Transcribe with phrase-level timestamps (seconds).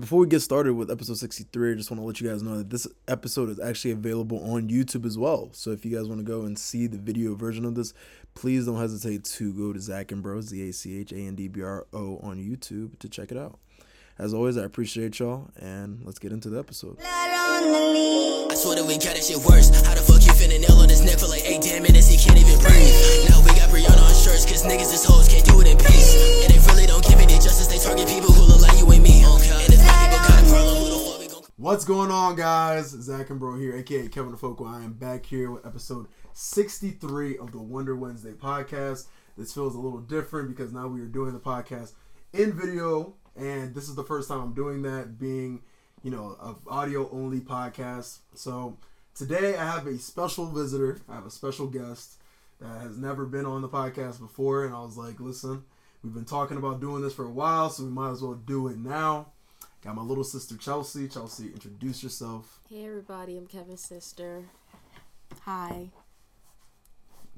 [0.00, 2.58] Before we get started with episode 63, I just want to let you guys know
[2.58, 5.48] that this episode is actually available on YouTube as well.
[5.52, 7.94] So if you guys want to go and see the video version of this,
[8.34, 11.34] please don't hesitate to go to Zach and Bro, Z A C H A N
[11.34, 13.58] D B R O on YouTube to check it out.
[14.18, 16.96] As always, I appreciate y'all, and let's get into the episode.
[17.04, 19.68] I swear that we got that shit worse.
[19.84, 22.08] How the fuck you finna nail on this neck for like eight damn minutes?
[22.08, 23.28] He can't even breathe.
[23.28, 26.16] Now we got Breonna on shirts, cause niggas is hoes can't do it in peace.
[26.44, 29.02] And they really don't give any justice, they target people who look like you and
[29.04, 29.20] me.
[29.20, 32.36] And if my people got a problem, who the fuck we gon' What's going on,
[32.40, 32.96] guys?
[32.96, 34.64] Zach and Bro here, aka Kevin the Focal.
[34.64, 39.12] I am back here with episode 63 of the Wonder Wednesday podcast.
[39.36, 41.92] This feels a little different because now we are doing the podcast
[42.32, 45.62] in video, and this is the first time I'm doing that, being,
[46.02, 48.18] you know, a audio only podcast.
[48.34, 48.78] So
[49.14, 50.98] today I have a special visitor.
[51.08, 52.14] I have a special guest
[52.60, 55.64] that has never been on the podcast before, and I was like, listen,
[56.02, 58.68] we've been talking about doing this for a while, so we might as well do
[58.68, 59.26] it now.
[59.82, 61.06] Got my little sister Chelsea.
[61.06, 62.60] Chelsea, introduce yourself.
[62.68, 64.44] Hey everybody, I'm Kevin's sister.
[65.42, 65.90] Hi.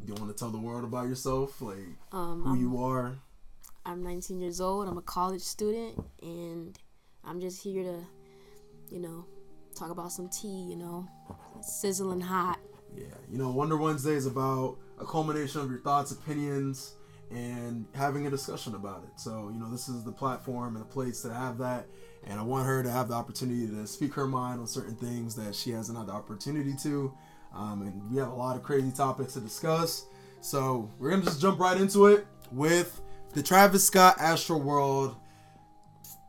[0.07, 1.79] You want to tell the world about yourself, like
[2.13, 3.17] Um, who I'm, you are?
[3.89, 4.87] I'm 19 years old.
[4.87, 6.79] I'm a college student, and
[7.25, 8.07] I'm just here to,
[8.91, 9.25] you know,
[9.75, 10.67] talk about some tea.
[10.69, 11.09] You know,
[11.63, 12.59] sizzling hot.
[12.95, 16.97] Yeah, you know, Wonder Wednesday is about a culmination of your thoughts, opinions,
[17.31, 19.19] and having a discussion about it.
[19.19, 21.87] So, you know, this is the platform and the place to have that.
[22.27, 25.35] And I want her to have the opportunity to speak her mind on certain things
[25.37, 27.15] that she hasn't had the opportunity to.
[27.55, 30.05] Um, and we have a lot of crazy topics to discuss.
[30.43, 33.01] So, we're going to just jump right into it with
[33.35, 35.17] the Travis Scott Astro World,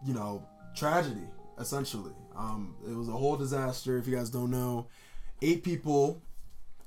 [0.05, 1.27] you know, tragedy,
[1.59, 2.11] essentially.
[2.35, 3.97] Um, it was a whole disaster.
[3.97, 4.87] If you guys don't know,
[5.41, 6.21] eight people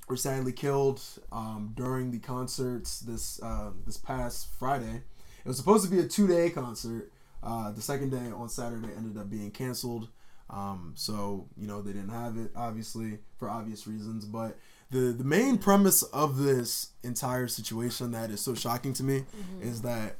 [0.09, 5.03] were sadly killed um, during the concerts this uh, this past Friday.
[5.45, 7.11] It was supposed to be a two day concert.
[7.43, 10.09] Uh, the second day on Saturday ended up being canceled.
[10.49, 14.25] Um, so you know they didn't have it, obviously for obvious reasons.
[14.25, 14.59] But
[14.93, 19.25] the the main premise of this entire situation that is so shocking to me
[19.61, 20.17] is that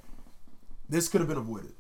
[0.89, 1.73] this could have been avoided.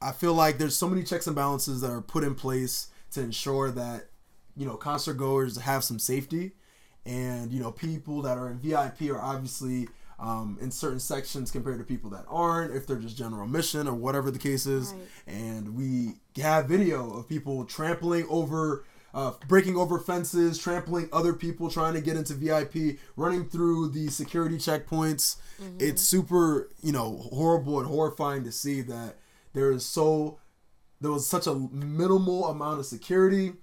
[0.00, 3.20] I feel like there's so many checks and balances that are put in place to
[3.20, 4.06] ensure that
[4.56, 6.52] you know concert goers have some safety
[7.04, 11.78] and you know people that are in vip are obviously um, in certain sections compared
[11.78, 15.34] to people that aren't if they're just general admission or whatever the case is Right.
[15.34, 18.84] and we have video of people trampling over
[19.14, 24.08] uh, breaking over fences trampling other people trying to get into vip running through the
[24.08, 25.36] security checkpoints.
[25.78, 29.18] It's super you know horrible and horrifying to see that
[29.52, 30.38] there is so
[31.00, 33.54] there was such a minimal amount of security.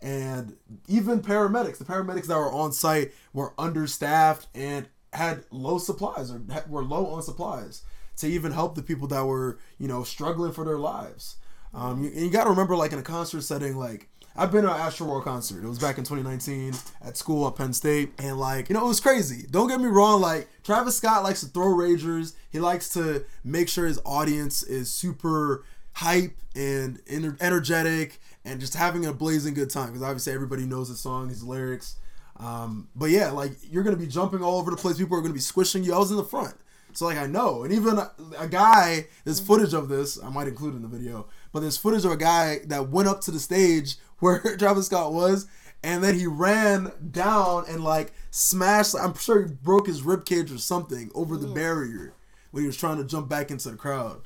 [0.00, 0.56] And
[0.86, 6.42] even paramedics the paramedics that were on site were understaffed and had low supplies or
[6.68, 7.82] were low on supplies
[8.16, 11.36] to even help the people that were you know struggling for their lives.
[11.72, 14.64] Um, you, and you got to remember like in a concert setting like I've been
[14.64, 15.62] to an Astro World concert.
[15.62, 16.74] It was back in 2019
[17.04, 19.46] at school at Penn State, and like you know, it was crazy.
[19.48, 20.20] Don't get me wrong.
[20.20, 22.34] Like Travis Scott likes to throw ragers.
[22.50, 28.74] He likes to make sure his audience is super hype and ener- energetic and just
[28.74, 29.88] having a blazing good time.
[29.88, 31.96] Because obviously everybody knows the song, his lyrics.
[32.36, 34.98] Um, but yeah, like you're gonna be jumping all over the place.
[34.98, 35.94] People are gonna be squishing you.
[35.94, 36.54] I was in the front.
[36.92, 40.20] So like I know, and even a, a guy, there's footage of this.
[40.22, 43.20] I might include in the video, but there's footage of a guy that went up
[43.22, 45.46] to the stage where Travis Scott was,
[45.82, 48.94] and then he ran down and like smashed.
[48.98, 51.54] I'm sure he broke his rib cage or something over the mm.
[51.54, 52.14] barrier
[52.50, 54.22] when he was trying to jump back into the crowd.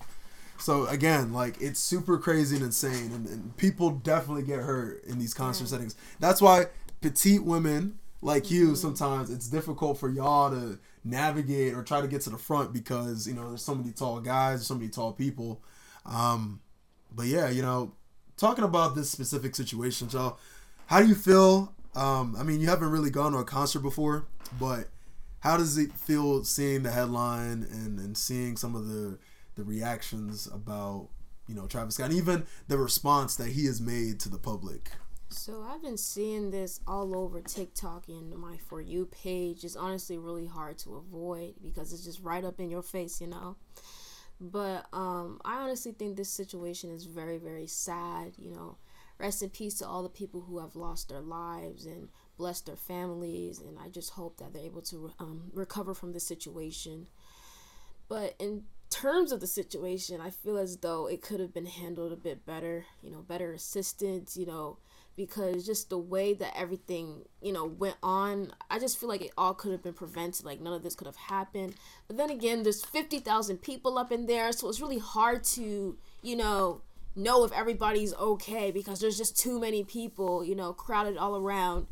[0.60, 5.18] So again, like it's super crazy and insane, and, and people definitely get hurt in
[5.18, 5.68] these concert mm.
[5.70, 5.96] settings.
[6.20, 6.66] That's why
[7.00, 8.74] petite women like you mm-hmm.
[8.74, 13.26] sometimes it's difficult for y'all to navigate or try to get to the front because
[13.26, 15.60] you know there's so many tall guys, so many tall people.
[16.06, 16.60] Um,
[17.12, 17.92] but yeah, you know,
[18.38, 20.38] talking about this specific situation, y'all,
[20.86, 21.74] how do you feel?
[21.94, 24.24] Um, I mean, you haven't really gone to a concert before,
[24.58, 24.88] but
[25.40, 29.18] how does it feel seeing the headline and, and seeing some of the
[29.56, 31.08] the reactions about
[31.48, 34.92] you know Travis Scott and even the response that he has made to the public?
[35.30, 39.62] So I've been seeing this all over TikTok and my For You page.
[39.62, 43.26] It's honestly really hard to avoid because it's just right up in your face, you
[43.26, 43.56] know.
[44.40, 48.32] But um, I honestly think this situation is very, very sad.
[48.38, 48.76] You know,
[49.18, 52.76] rest in peace to all the people who have lost their lives and bless their
[52.76, 53.60] families.
[53.60, 57.08] And I just hope that they're able to um, recover from the situation.
[58.08, 62.12] But in terms of the situation, I feel as though it could have been handled
[62.12, 62.86] a bit better.
[63.02, 64.36] You know, better assistance.
[64.36, 64.78] You know,
[65.18, 69.32] because just the way that everything you know went on i just feel like it
[69.36, 71.74] all could have been prevented like none of this could have happened
[72.06, 76.36] but then again there's 50,000 people up in there so it's really hard to you
[76.36, 76.80] know
[77.18, 81.86] know if everybody's okay because there's just too many people, you know, crowded all around.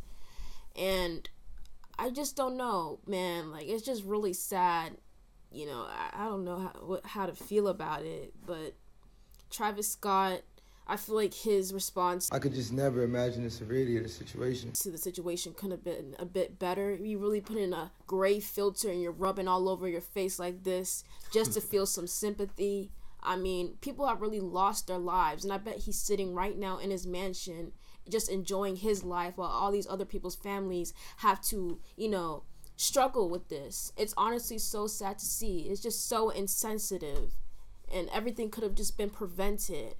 [0.76, 1.29] And
[1.99, 3.50] I just don't know, man.
[3.50, 4.96] Like it's just really sad.
[5.52, 8.75] You know, I, I don't know how what, how to feel about it, but
[9.50, 10.43] Travis Scott,
[10.88, 14.72] I feel like his response I could just never imagine the severity of the situation.
[14.72, 16.94] to the situation could have been a bit better.
[16.94, 20.62] You really put in a gray filter and you're rubbing all over your face like
[20.62, 21.02] this
[21.32, 22.92] just to feel some sympathy.
[23.22, 26.78] I mean, people have really lost their lives, and I bet he's sitting right now
[26.78, 27.72] in his mansion
[28.08, 32.44] just enjoying his life while all these other people's families have to, you know,
[32.76, 33.92] struggle with this.
[33.96, 35.62] It's honestly so sad to see.
[35.62, 37.32] It's just so insensitive,
[37.92, 39.96] and everything could have just been prevented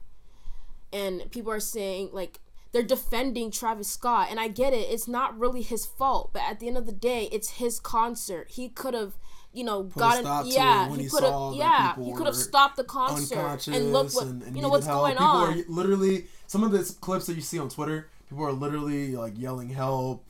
[0.93, 2.41] and people are saying like
[2.73, 6.61] they're defending Travis Scott and I get it it's not really his fault but at
[6.61, 9.15] the end of the day it's his concert he could have
[9.53, 13.67] you know gotten yeah he he could have yeah he could have stopped the concert
[13.69, 15.03] and look what and, and you know what's help.
[15.03, 18.09] going people on Are literally some of the clips that you see on Twitter.
[18.29, 20.25] People are literally like yelling help.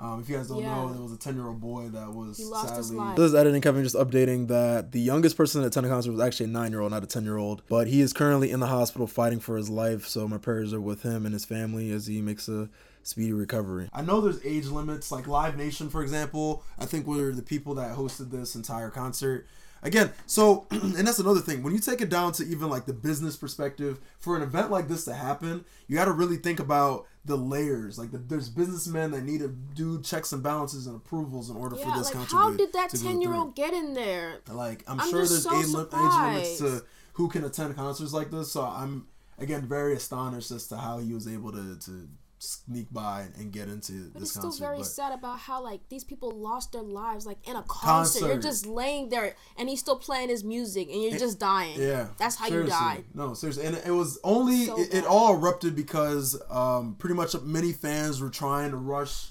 [0.00, 0.74] Um, if you guys don't Yeah.
[0.76, 2.98] know, there was a ten year old boy that was He lost his sadly.
[2.98, 3.16] life.
[3.16, 6.20] This is editing Kevin just updating that the youngest person that attended the concert was
[6.20, 7.62] actually a nine year old, not a ten year old.
[7.68, 10.06] But he is currently in the hospital fighting for his life.
[10.06, 12.68] So my prayers are with him and his family as he makes a
[13.02, 13.88] speedy recovery.
[13.92, 16.62] I know there's age limits, like Live Nation, for example.
[16.78, 19.46] I think were the people that hosted this entire concert.
[19.82, 21.62] Again, so and that's another thing.
[21.62, 24.88] When you take it down to even like the business perspective, for an event like
[24.88, 27.98] this to happen, you got to really think about the layers.
[27.98, 31.76] Like the, there's businessmen that need to do checks and balances and approvals in order
[31.76, 35.00] yeah for this like how did that 10 year old get in there Like I'm,
[35.00, 36.84] I'm sure there's so age limits to
[37.14, 38.50] who can attend concerts like this.
[38.52, 39.06] So I'm
[39.38, 43.68] again very astonished as to how he was able to to sneak by and get
[43.68, 46.82] into But this it's still very but sad about how like these people lost their
[46.82, 48.26] lives like in a concert.
[48.26, 51.80] You're just laying there and he's still playing his music and you're just dying.
[51.80, 52.72] yeah, That's how seriously.
[52.72, 53.04] you died.
[53.14, 57.34] No, seriously, and it was only So it, it all erupted because um, pretty much
[57.42, 59.28] many fans were trying to rush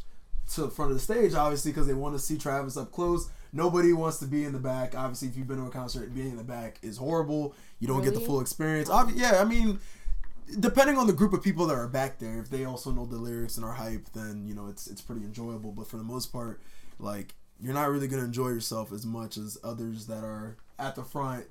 [0.53, 3.29] to the front of the stage, obviously because they want to see Travis up close.
[3.53, 4.93] Nobody wants to be in the back.
[4.95, 7.55] Obviously, if you've been to a concert, being in the back is horrible.
[7.79, 8.89] You don't get the full experience.
[8.89, 9.79] Obvi- yeah, I mean,
[10.59, 13.17] depending on the group of people that are back there, if they also know the
[13.17, 15.71] lyrics and are hype, then you know it's it's pretty enjoyable.
[15.71, 16.61] But for the most part,
[16.99, 21.03] like you're not really gonna enjoy yourself as much as others that are at the
[21.03, 21.45] front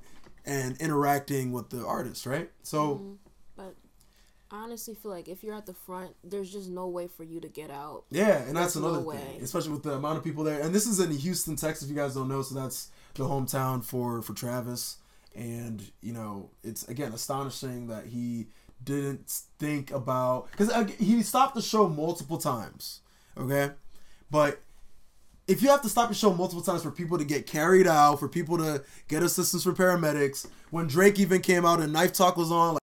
[0.45, 2.51] and interacting with the artist, right?
[2.63, 3.13] So mm-hmm.
[3.57, 3.75] But
[4.51, 7.41] I honestly feel like if you're at the front, there's just no way for you
[7.41, 8.05] to get out.
[8.11, 9.17] yeah, and that's There's no another way.
[9.17, 10.61] thing, especially with the amount of people there.
[10.61, 11.85] And this is in Houston, Texas.
[11.85, 14.99] If you guys don't know, so that's the hometown for for Travis.
[15.35, 18.47] And you know, it's again astonishing that he
[18.83, 19.29] didn't
[19.59, 23.01] think about because he stopped the show multiple times.
[23.37, 23.71] Okay,
[24.31, 24.61] but
[25.47, 28.19] if you have to stop the show multiple times for people to get carried out,
[28.19, 32.37] for people to get assistance from paramedics, when Drake even came out and Knife Talk
[32.37, 32.83] was on, like,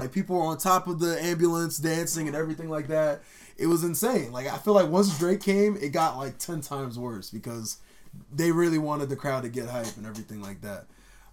[0.00, 3.22] like people were on top of the ambulance dancing and everything like that.
[3.56, 4.32] It was insane.
[4.32, 7.78] Like I feel like once Drake came, it got like ten times worse because
[8.32, 10.86] they really wanted the crowd to get hype and everything like that.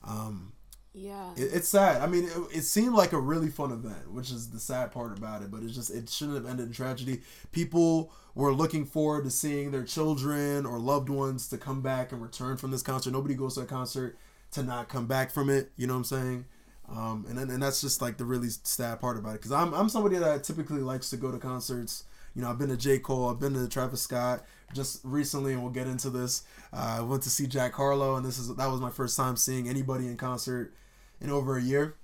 [0.04, 0.54] Um,
[0.94, 1.32] Yeah.
[1.36, 2.02] it, it's sad.
[2.02, 5.18] I mean, it, it seemed like a really fun event, which is the sad part
[5.18, 5.52] about it.
[5.52, 7.22] But it's just it shouldn't have ended in tragedy.
[7.52, 12.22] People were looking forward to seeing their children or loved ones to come back and
[12.22, 13.12] return from this concert.
[13.12, 14.18] Nobody goes to a concert
[14.52, 15.72] to not come back from it.
[15.78, 16.46] You know what I'm saying?
[16.90, 19.34] Um, and and that's just like the really sad part about it.
[19.42, 22.04] Because I'm I'm somebody that typically likes to go to concerts.
[22.36, 24.46] You know, I've been to J Cole, I've been to Travis Scott.
[24.74, 26.44] Just recently, and we'll get into this.
[26.72, 29.36] Uh, I went to see Jack Harlow, and this is that was my first time
[29.36, 30.74] seeing anybody in concert
[31.20, 31.96] in over a year.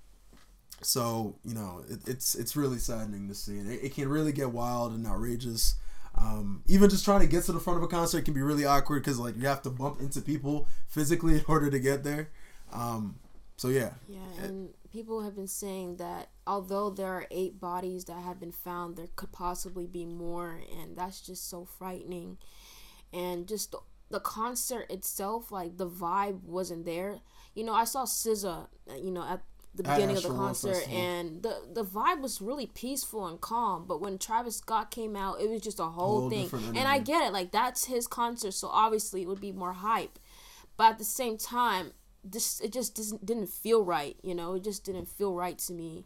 [0.82, 4.32] So you know, it, it's it's really saddening to see, and it, it can really
[4.32, 5.76] get wild and outrageous.
[6.18, 8.66] Um, even just trying to get to the front of a concert can be really
[8.66, 12.30] awkward because like you have to bump into people physically in order to get there.
[12.74, 13.16] Um,
[13.58, 18.20] so yeah, Yeah, and people have been saying that although there are eight bodies that
[18.24, 22.38] have been found, there could possibly be more, and that's just so frightening.
[23.12, 27.20] And just the, the concert itself, like the vibe wasn't there.
[27.56, 28.68] You know, I saw SZA,
[29.04, 29.42] you know, at
[29.74, 33.84] the beginning of the concert, and the the vibe was really peaceful and calm.
[33.86, 36.50] But when Travis Scott came out, it was just a whole, Whole thing.
[36.78, 40.18] And I get it, like that's his concert, so obviously it would be more hype.
[40.78, 41.92] But at the same time,
[42.26, 44.18] this it just doesn't didn't feel right.
[44.24, 46.06] You know, it just didn't feel right to me.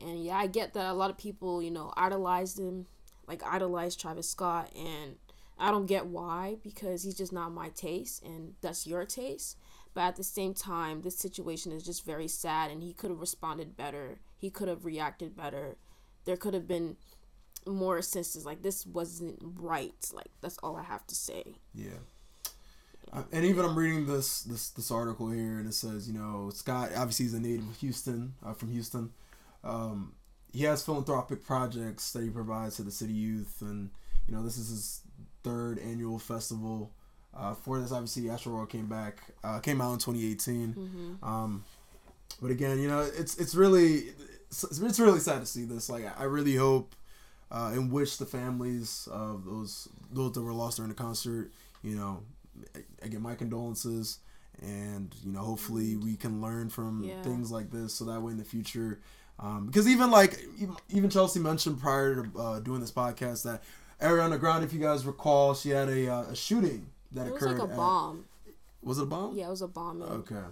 [0.00, 2.86] And yeah, I get that a lot of people, you know, idolized him,
[3.26, 5.16] like idolized Travis Scott, and
[5.58, 9.56] I don't get why because he's just not my taste, and that's your taste.
[9.94, 13.20] But at the same time, this situation is just very sad, and he could have
[13.20, 14.18] responded better.
[14.36, 15.76] He could have reacted better.
[16.26, 16.96] There could have been
[17.66, 18.44] more assistance.
[18.44, 19.94] Like this wasn't right.
[20.12, 21.54] Like that's all I have to say.
[21.74, 22.00] yeah.
[23.32, 26.90] And even I'm reading this this this article here, and it says, you know, Scott
[26.96, 29.10] obviously he's a native of Houston, uh, from Houston.
[29.64, 30.14] Um,
[30.52, 33.90] he has philanthropic projects that he provides to the city youth, and
[34.26, 35.00] you know, this is his
[35.42, 36.92] third annual festival.
[37.34, 40.74] Uh, for this, obviously, Astroworld came back, uh, came out in 2018.
[40.74, 41.24] Mm-hmm.
[41.24, 41.64] Um,
[42.40, 44.04] but again, you know, it's it's really
[44.48, 45.88] it's, it's really sad to see this.
[45.88, 46.94] Like, I really hope
[47.50, 51.96] uh, and wish the families of those those that were lost during the concert, you
[51.96, 52.22] know,
[53.02, 54.18] again, my condolences,
[54.62, 57.22] and you know, hopefully we can learn from Yeah.
[57.22, 59.00] things like this, so that way in the future,
[59.38, 60.40] um, because even like
[60.88, 63.62] even- Chelsea mentioned prior to uh, doing this podcast that
[64.00, 67.42] Ariana Grande, if you guys recall, she had a, uh, a shooting that It was
[67.42, 67.58] occurred.
[67.58, 68.24] like a at- bomb.
[68.82, 69.36] was it a bomb?
[69.36, 70.02] Yeah, it was a bomb.
[70.02, 70.42] Okay.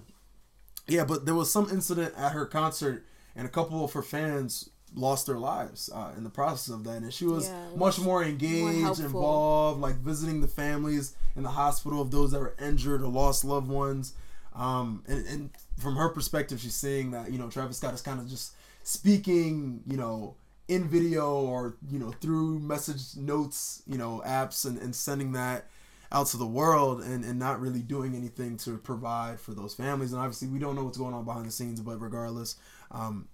[0.86, 3.04] Yeah, but there was some incident at her concert,
[3.36, 6.98] and a couple of her fans lost their lives uh, in the process of that.
[7.02, 9.04] And she was Yeah, much more more engaged, helpful.
[9.06, 13.44] involved, like visiting the families in the hospital of those that were injured or lost
[13.44, 14.14] loved ones.
[14.54, 18.20] Um, and, and from her perspective, she's saying that you know Travis Scott is kind
[18.20, 20.36] of just speaking, you know,
[20.68, 25.66] in video or you know through message notes, you know, apps and, and sending that
[26.12, 30.12] out to the world and, and not really doing anything to provide for those families.
[30.12, 32.54] And obviously, we don't know what's going on behind the scenes, but regardless,
[32.92, 33.26] um,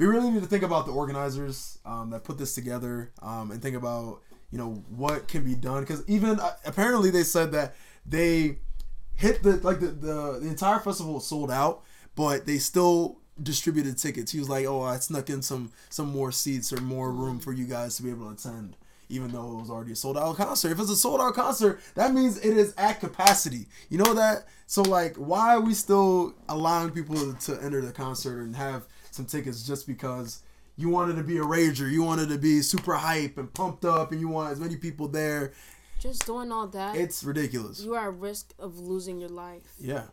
[0.00, 3.60] we really need to think about the organizers um, that put this together um, and
[3.60, 5.82] think about you know what can be done.
[5.82, 7.76] Because even uh, apparently they said that
[8.06, 8.58] they
[9.14, 11.82] hit the like the, the the entire festival sold out
[12.16, 14.32] but they still distributed tickets.
[14.32, 17.52] He was like oh i snuck in some some more seats or more room for
[17.52, 18.76] you guys to be able to attend
[19.10, 20.70] even though it was already a sold out concert.
[20.72, 23.66] If it's a sold out concert that means it is at capacity.
[23.90, 24.46] You know that?
[24.66, 29.26] So like why are we still allowing people to enter the concert and have some
[29.26, 30.42] tickets just because
[30.76, 34.12] you wanted to be a rager you wanted to be super hype and pumped up
[34.12, 35.52] and you want as many people there
[36.00, 39.72] Just doing all that, it's ridiculous you are at risk of losing your life.
[39.78, 40.04] yeah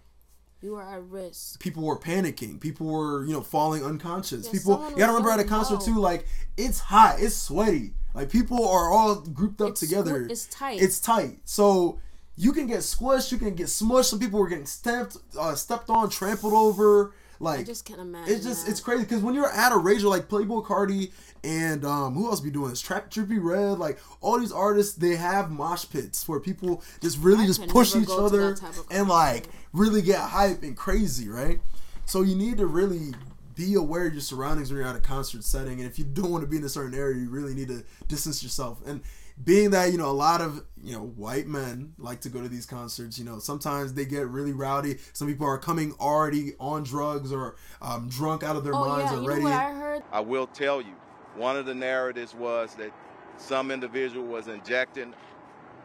[0.62, 1.60] You are at risk.
[1.60, 2.60] people were panicking.
[2.60, 4.46] People were, you know, falling unconscious.
[4.48, 5.86] Yeah, people, you gotta remember at a concert low.
[5.86, 6.26] too, like
[6.58, 7.94] it's hot, it's sweaty.
[8.16, 10.26] Like people are all grouped up It's together.
[10.30, 10.82] it's tight.
[10.82, 11.38] It's tight.
[11.46, 12.00] So
[12.36, 14.06] you can get squished, you can get smushed.
[14.06, 17.14] Some people were getting stepped, uh, stepped on, trampled over.
[17.40, 18.34] Like I just can't imagine.
[18.34, 18.72] it's just that.
[18.72, 21.12] it's crazy because when you're at a rager like Playboi Carti
[21.44, 25.16] and um who else be doing this Trap Trippie Redd like all these artists they
[25.16, 28.86] have mosh pits where people just really I just push each other that type of
[28.90, 31.60] and like really get hype and crazy right
[32.06, 33.14] so you need to really
[33.56, 36.30] be aware of your surroundings when you're at a concert setting and if you don't
[36.32, 39.02] want to be in a certain area you really need to distance yourself and
[39.44, 42.50] being that you know a lot of you know white men like to go to
[42.50, 46.84] these concerts you know sometimes they get really rowdy some people are coming already on
[46.84, 49.72] drugs or um, drunk out of their Oh minds yeah, you already know what I
[49.74, 50.04] heard?
[50.12, 50.94] I will tell you,
[51.36, 52.92] one of the narratives was that
[53.38, 55.14] some individual was injecting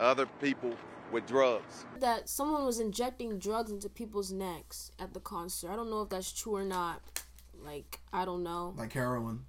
[0.00, 0.74] other people
[1.12, 1.84] with drugs.
[2.00, 5.70] that someone was injecting drugs into people's necks at the concert.
[5.70, 7.02] I don't know if that's true or not.
[7.62, 8.74] Like, I don't know.
[8.78, 9.44] like heroin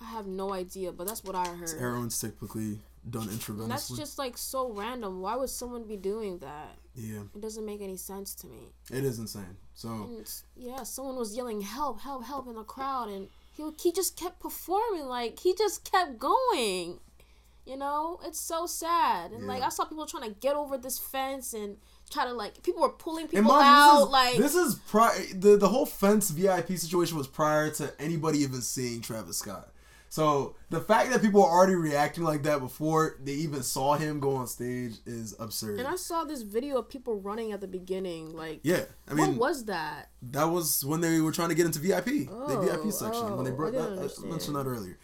[0.00, 1.70] I have no idea, but that's what I heard.
[1.78, 5.20] heroin's typically done intravenously that's just like so random.
[5.20, 6.76] Why would someone be doing that?
[6.94, 8.72] yeah It doesn't make any sense to me.
[8.90, 10.10] it is insane so
[10.56, 14.40] yeah, someone was yelling help, help, help in the crowd, and he he just kept
[14.40, 15.06] performing.
[15.06, 17.00] Like he just kept going.
[17.64, 19.30] You know, it's so sad.
[19.30, 21.76] And like I saw people trying to get over this fence and
[22.10, 24.10] try to like people were pulling people mind out.
[24.10, 25.14] like this is, this is prior.
[25.34, 29.71] The the whole fence VIP situation was prior to anybody even seeing Travis Scott.
[30.12, 34.20] So the fact that people are already reacting like that before they even saw him
[34.20, 35.78] go on stage is absurd.
[35.78, 38.36] And I saw this video of people running at the beginning.
[38.36, 40.10] Like, yeah, I mean, what was that?
[40.32, 43.46] that was when they were trying to get into VIP, the Oh, VIP section when
[43.46, 44.12] they oh, brought I that.
[44.22, 44.98] I mentioned that earlier.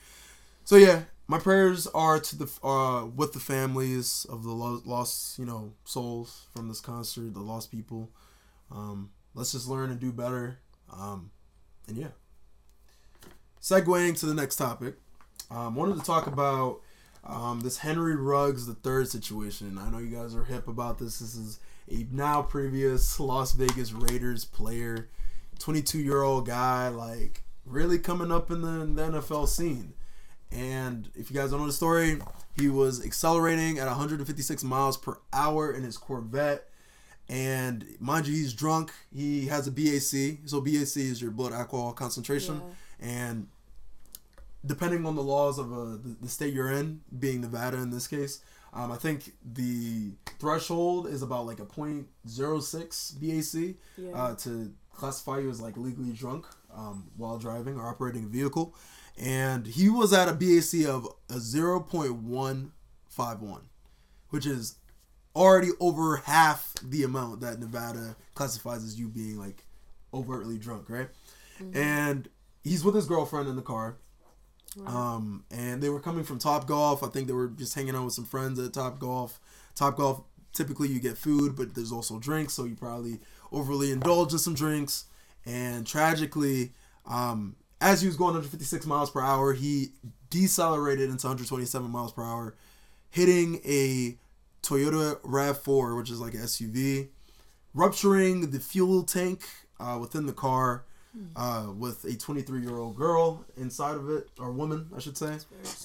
[0.65, 5.39] So yeah, my prayers are to the uh with the families of the lo- lost,
[5.39, 8.11] you know, souls from this concert, the lost people.
[8.71, 10.59] Um, let's just learn and do better.
[10.93, 11.31] Um,
[11.87, 12.09] and yeah.
[13.61, 14.95] Segueing to the next topic,
[15.51, 16.81] um, wanted to talk about
[17.25, 19.79] um, this Henry Ruggs the third situation.
[19.79, 21.19] I know you guys are hip about this.
[21.19, 21.61] This is
[21.91, 25.09] a now previous Las Vegas Raiders player,
[25.59, 29.95] 22 year old guy, like really coming up in the, the NFL scene.
[30.51, 32.19] And if you guys don't know the story,
[32.57, 36.69] he was accelerating at 156 miles per hour in his Corvette.
[37.29, 38.91] And mind you, he's drunk.
[39.15, 40.49] He has a BAC.
[40.49, 42.63] So BAC is your blood alcohol concentration.
[43.01, 43.47] And
[44.67, 48.07] depending on the laws of uh, the, the state you're in, being Nevada in this
[48.09, 48.41] case,
[48.75, 54.11] um, I think the threshold is about like a .06 BAC Yeah.
[54.13, 58.75] uh, to classify you as like legally drunk um, while driving or operating a vehicle.
[59.17, 63.61] And he was at a BAC of a 0.151,
[64.31, 64.77] which is
[65.35, 69.65] already over half the amount that Nevada classifies as you being like
[70.13, 71.09] overtly drunk, right?
[71.75, 72.29] And
[72.69, 73.97] he's with his girlfriend in the car.
[74.87, 77.03] Um, and they were coming from Top Golf.
[77.03, 79.41] I think they were just hanging out with some friends at Top Golf.
[79.75, 80.23] Top Golf,
[80.53, 83.19] typically you get food, but there's also drinks, so you probably
[83.51, 85.05] overly indulge in some drinks.
[85.47, 86.73] And tragically,
[87.07, 89.89] um, as he was going 156 miles per hour, he
[90.31, 92.55] decelerated into 127 miles per hour,
[93.11, 94.17] hitting a
[94.63, 97.09] Toyota RAV4, which is like an SUV,
[97.73, 99.45] rupturing the fuel tank
[99.81, 100.85] uh, within the car
[101.37, 105.39] uh, with a 23 year old girl inside of it, or woman, I should say.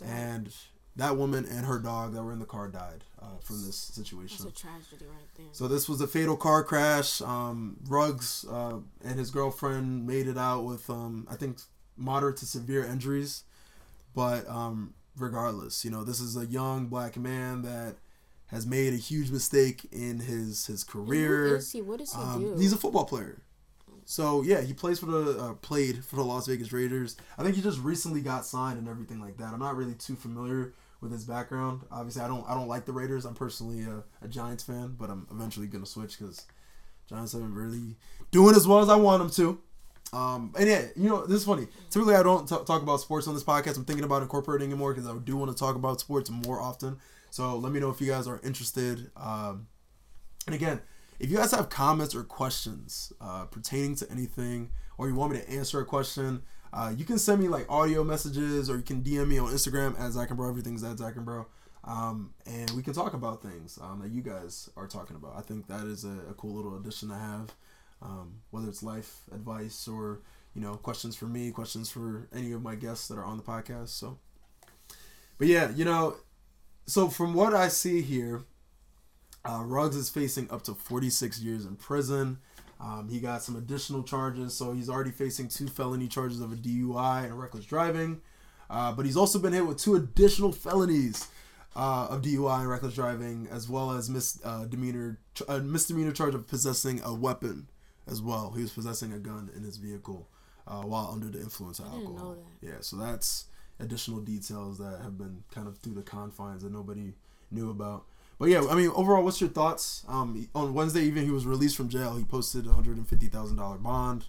[0.05, 0.53] And
[0.95, 4.45] that woman and her dog that were in the car died uh, from this situation.
[4.45, 5.45] That's a tragedy right there.
[5.51, 7.21] So this was a fatal car crash.
[7.21, 11.57] Um, Ruggs uh, and his girlfriend made it out with, um, I think,
[11.97, 13.43] moderate to severe injuries.
[14.15, 17.95] But um, regardless, you know, this is a young black man that
[18.47, 21.47] has made a huge mistake in his his career.
[21.49, 21.81] Who is he?
[21.81, 22.55] What does he Um, do?
[22.61, 23.41] he's a football player.
[24.05, 27.17] So yeah, he plays for the uh, played for the Las Vegas Raiders.
[27.37, 29.53] I think he just recently got signed and everything like that.
[29.53, 31.81] I'm not really too familiar with his background.
[31.91, 33.25] Obviously, I don't I don't like the Raiders.
[33.25, 36.45] I'm personally a, a Giants fan, but I'm eventually gonna switch because
[37.07, 37.95] Giants haven't really
[38.31, 39.61] doing as well as I want them to.
[40.17, 41.67] Um, and yeah, you know, this is funny.
[41.89, 43.77] Typically, I don't t- talk about sports on this podcast.
[43.77, 46.61] I'm thinking about incorporating it more because I do want to talk about sports more
[46.61, 46.97] often.
[47.31, 49.09] So let me know if you guys are interested.
[49.17, 49.67] Um,
[50.45, 50.81] and again,
[51.19, 55.39] if you guys have comments or questions uh, pertaining to anything, or you want me
[55.39, 59.01] to answer a question, uh, you can send me like audio messages, or you can
[59.01, 60.49] DM me on Instagram at Zach and Bro.
[60.49, 61.45] Everything's at Zach and Bro.
[61.85, 65.35] Um, and we can talk about things um, that you guys are talking about.
[65.37, 67.53] I think that is a, a cool little addition to have,
[68.01, 70.21] um, whether it's life advice or
[70.53, 73.43] you know questions for me, questions for any of my guests that are on the
[73.43, 73.89] podcast.
[73.89, 74.17] So,
[75.37, 76.15] but yeah, you know,
[76.85, 78.43] so from what I see here,
[79.45, 82.39] uh, Ruggs is facing up to 46 years in prison.
[82.79, 86.55] Um, he got some additional charges, so he's already facing two felony charges of a
[86.55, 88.21] DUI and reckless driving.
[88.69, 91.27] Uh, but he's also been hit with two additional felonies
[91.75, 96.35] uh, of DUI and reckless driving, as well as mis- uh, demeanor, a misdemeanor charge
[96.35, 97.67] of possessing a weapon
[98.07, 98.51] as well.
[98.55, 100.27] He was possessing a gun in his vehicle
[100.67, 102.37] uh, while under the influence of alcohol.
[102.61, 103.45] Yeah, so that's
[103.79, 107.13] additional details that have been kind of through the confines that nobody
[107.51, 108.05] knew about.
[108.43, 110.03] But yeah, I mean, overall, what's your thoughts?
[110.05, 112.17] Um, on Wednesday, even he was released from jail.
[112.17, 114.25] He posted a hundred and fifty thousand dollar bond,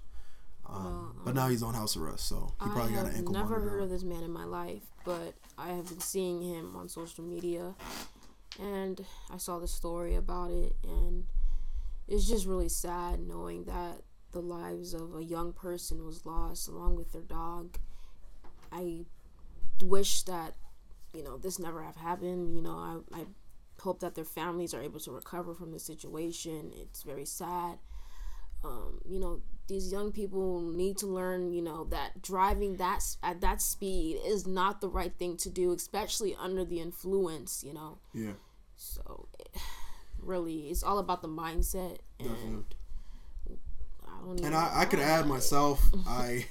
[0.68, 3.59] um, but now he's on house arrest, so he probably I got an ankle never
[3.59, 7.24] heard of this man in my life, but I have been seeing him on social
[7.24, 7.74] media,
[8.61, 11.24] and I saw the story about it, and
[12.07, 16.94] it's just really sad knowing that the lives of a young person was lost along
[16.94, 17.79] with their dog.
[18.70, 19.07] I
[19.83, 20.55] wish that
[21.12, 22.55] you know this never have happened.
[22.55, 23.24] You know, I, I
[23.85, 26.73] hope that their families are able to recover from the situation.
[26.75, 27.79] It's very sad
[28.64, 33.40] um, you know these young people need to learn you know that driving that at
[33.40, 37.99] that speed is not the right thing to do especially under the influence you know
[38.12, 38.33] Yeah,
[38.77, 39.29] so
[40.18, 42.64] really it's all about the mindset and Definitely.
[44.07, 45.83] i don't and I, I could add myself.
[46.09, 46.47] I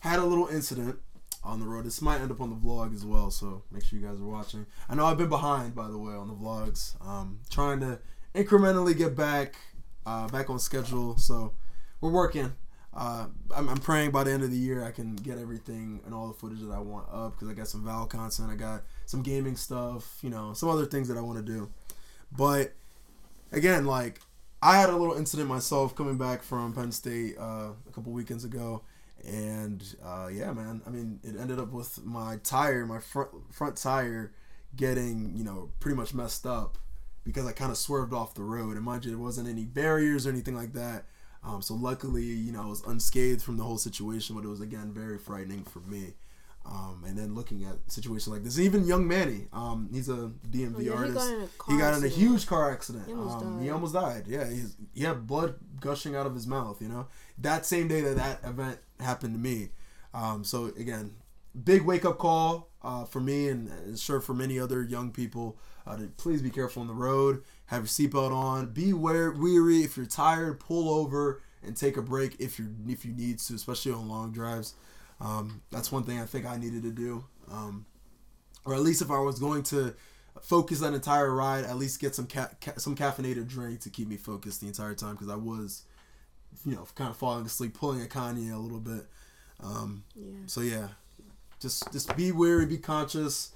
[0.00, 0.98] had a little incident
[1.46, 1.84] on the road.
[1.84, 4.26] This might end up on the vlog as well, so make sure you guys are
[4.26, 4.66] watching.
[4.88, 6.94] I know I've been behind, by the way, on the vlogs.
[7.06, 7.98] Um, trying to
[8.34, 9.56] incrementally get back,
[10.04, 11.16] uh, back on schedule.
[11.16, 11.52] So
[12.00, 12.52] we're working.
[12.92, 16.14] Uh, I'm, I'm praying by the end of the year I can get everything and
[16.14, 18.50] all the footage that I want up because I got some Val content.
[18.50, 21.68] I got some gaming stuff, you know, some other things that I want to do.
[22.34, 22.72] But
[23.52, 24.20] again, like
[24.62, 28.44] I had a little incident myself coming back from Penn State uh, a couple weekends
[28.44, 28.82] ago,
[29.26, 30.82] and uh, yeah, man.
[30.86, 34.32] I mean, it ended up with my tire, my front front tire,
[34.74, 36.78] getting you know pretty much messed up
[37.24, 38.76] because I kind of swerved off the road.
[38.76, 41.04] And mind you, there wasn't any barriers or anything like that.
[41.44, 44.60] Um, so luckily, you know, I was unscathed from the whole situation, but it was
[44.60, 46.14] again very frightening for me.
[46.68, 50.32] Um, and then looking at a situation like this, even Yung Manny, um, he's a
[50.50, 51.14] DMV Oh, yeah, he artist.
[51.16, 53.06] got in a he got in a huge car accident.
[53.06, 53.72] He almost um, he died.
[53.74, 54.24] almost died.
[54.26, 56.82] Yeah, he's, he had blood gushing out of his mouth.
[56.82, 57.06] You know,
[57.38, 59.70] that same day that that event happened to me.
[60.14, 61.16] Um, so again,
[61.64, 65.58] big wake up call uh, for me, and uh, sure for many other young people.
[65.86, 67.44] Uh, to please be careful on the road.
[67.66, 68.72] Have your seatbelt on.
[68.72, 69.82] Be weary.
[69.82, 73.54] If you're tired, pull over and take a break if you if you need to,
[73.54, 74.74] especially on long drives.
[75.20, 77.24] Um, that's one thing I think I needed to do.
[77.50, 77.86] Um,
[78.64, 79.94] or at least if I was going to
[80.42, 84.08] focus that entire ride, at least get some ca- ca- some caffeinated drink to keep
[84.08, 85.84] me focused the entire time because I was,
[86.64, 89.06] you know, kind of falling asleep, pulling a Kanye a little bit.
[89.62, 90.88] Um, yeah so yeah,
[91.60, 93.52] just just be wary, be conscious.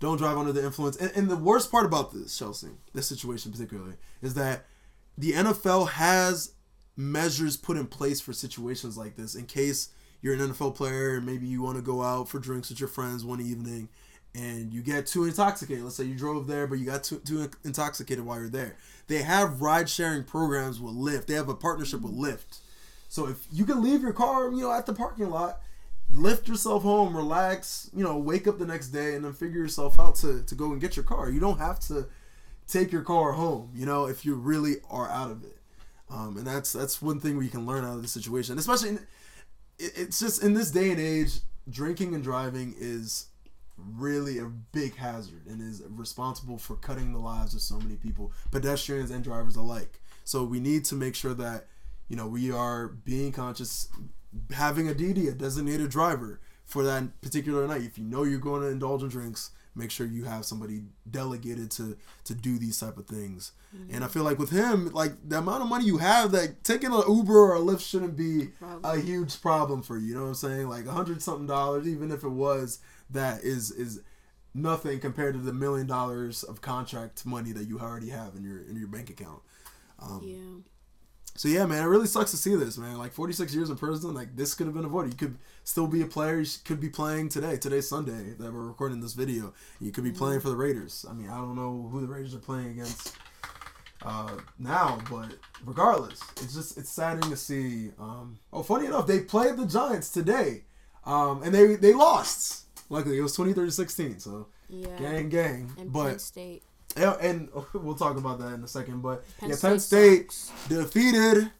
[0.00, 0.96] Don't drive under the influence.
[0.96, 4.64] And, and the worst part about this, Chelsea, this situation particularly, is that
[5.16, 6.54] the NFL has
[6.96, 11.26] measures put in place for situations like this in case you're an NFL player and
[11.26, 13.88] maybe you want to go out for drinks with your friends one evening
[14.34, 15.84] and you get too intoxicated.
[15.84, 18.76] Let's say you drove there, but you got too, too intoxicated while you're there.
[19.08, 21.26] They have ride sharing programs with Lyft.
[21.26, 22.60] They have a partnership with Lyft.
[23.08, 25.60] So if you can leave your car, you know, at the parking lot,
[26.10, 30.00] lift yourself home, relax, you know, wake up the next day and then figure yourself
[30.00, 31.28] out to, to go and get your car.
[31.30, 32.06] You don't have to
[32.68, 35.58] take your car home, you know, if you really are out of it.
[36.10, 39.06] Um, and that's that's one thing we can learn out of the situation, especially in,
[39.78, 43.26] it's just in this day and age, drinking and driving is
[43.76, 48.32] really a big hazard and is responsible for cutting the lives of so many people,
[48.50, 50.00] pedestrians and drivers alike.
[50.24, 51.66] So we need to make sure that
[52.08, 53.88] you know we are being conscious,
[54.54, 57.82] having a DD, a designated driver for that particular night.
[57.82, 61.70] If you know you're going to indulge in drinks, make sure you have somebody delegated
[61.72, 63.52] to to do these type of things.
[63.74, 63.94] Mm-hmm.
[63.94, 66.92] And I feel like with him, like the amount of money you have, that taking
[66.92, 68.50] an Uber or a Lyft shouldn't be
[68.84, 70.08] a huge problem for you.
[70.08, 70.68] You know what I'm saying?
[70.68, 74.00] Like a hundred something dollars, even if it was, that is is
[74.54, 78.60] nothing compared to the million dollars of contract money that you already have in your
[78.62, 79.40] in your bank account.
[79.98, 80.62] Um, yeah.
[81.34, 82.98] So yeah, man, it really sucks to see this, man.
[82.98, 85.12] Like 46 years in prison, like this could have been avoided.
[85.12, 86.40] You could still be a player.
[86.40, 87.56] You could be playing today.
[87.56, 89.54] Today's Sunday that we're recording this video.
[89.80, 90.42] You could be playing mm-hmm.
[90.42, 91.06] for the Raiders.
[91.08, 93.16] I mean, I don't know who the Raiders are playing against
[94.04, 97.90] uh, now, but regardless, it's just it's saddening to see.
[97.98, 100.64] Um, oh, funny enough, they played the Giants today,
[101.04, 102.66] um, and they they lost.
[102.88, 104.86] Luckily, it was 23-16, so yeah.
[104.98, 105.72] gang gang.
[105.78, 106.62] And but Penn State.
[106.96, 109.00] Yeah, and we'll talk about that in a second.
[109.02, 111.50] But Penn yeah, Penn State, State defeated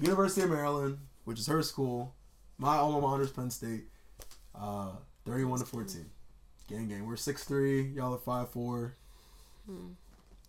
[0.00, 2.14] University of Maryland, which is her school.
[2.58, 3.84] My alma mater is Penn State.
[4.54, 4.92] Uh,
[5.26, 6.06] 31 to 14.
[6.68, 7.06] Gang gang.
[7.06, 7.82] We're six three.
[7.88, 8.94] Y'all are five four.
[9.66, 9.92] Hmm.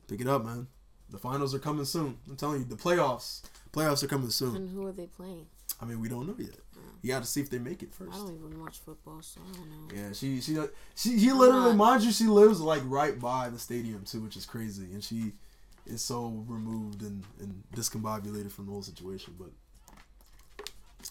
[0.08, 0.67] Pick it up, man.
[1.10, 2.17] The finals are coming soon.
[2.30, 3.41] I'm telling you, the playoffs.
[3.71, 4.56] Playoffs are coming soon.
[4.56, 5.47] And who are they playing?
[5.82, 6.56] I mean, we don't know yet.
[7.04, 8.13] You got to see if they make it first.
[8.13, 9.94] I don't even watch football, so I don't know.
[9.94, 10.58] Yeah, she she
[10.96, 14.46] she he literally, mind you, she lives like right by the stadium too, which is
[14.46, 15.34] crazy, and she
[15.86, 19.36] is so removed and and discombobulated from the whole situation.
[19.38, 19.50] But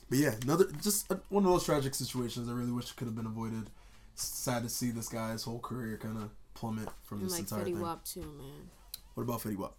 [0.08, 2.48] but yeah, another just a, one of those tragic situations.
[2.48, 3.68] I really wish could have been avoided.
[4.14, 7.60] Sad to see this guy's whole career kind of plummet from and this like entire
[7.60, 7.80] Fetty thing.
[7.82, 8.70] Wap too, man.
[9.12, 9.74] What about Fetty Wap?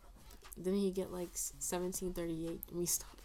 [0.58, 2.62] Didn't he get like seventeen thirty eight?
[2.71, 3.22] We stopped.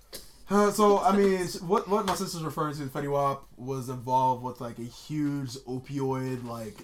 [0.50, 4.60] Uh, so I mean, what what my sister's referring to, Fetty Wap was involved with
[4.60, 6.76] like a huge opioid like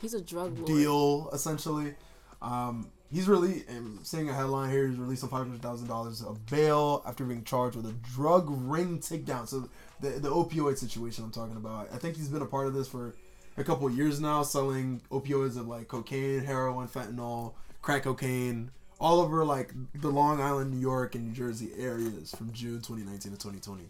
[0.00, 0.66] he's a drug lord.
[0.66, 1.94] deal essentially.
[2.40, 4.88] Um, he's really I'm seeing a headline here.
[4.88, 8.46] He's released on five hundred thousand dollars of bail after being charged with a drug
[8.48, 9.48] ring takedown.
[9.48, 9.68] So
[10.00, 11.88] the the opioid situation I'm talking about.
[11.92, 13.14] I think he's been a part of this for
[13.56, 18.70] a couple years now, selling opioids of like cocaine, heroin, fentanyl, crack cocaine
[19.02, 23.32] all over like the Long Island, New York, and New Jersey areas from June 2019
[23.32, 23.82] to 2020.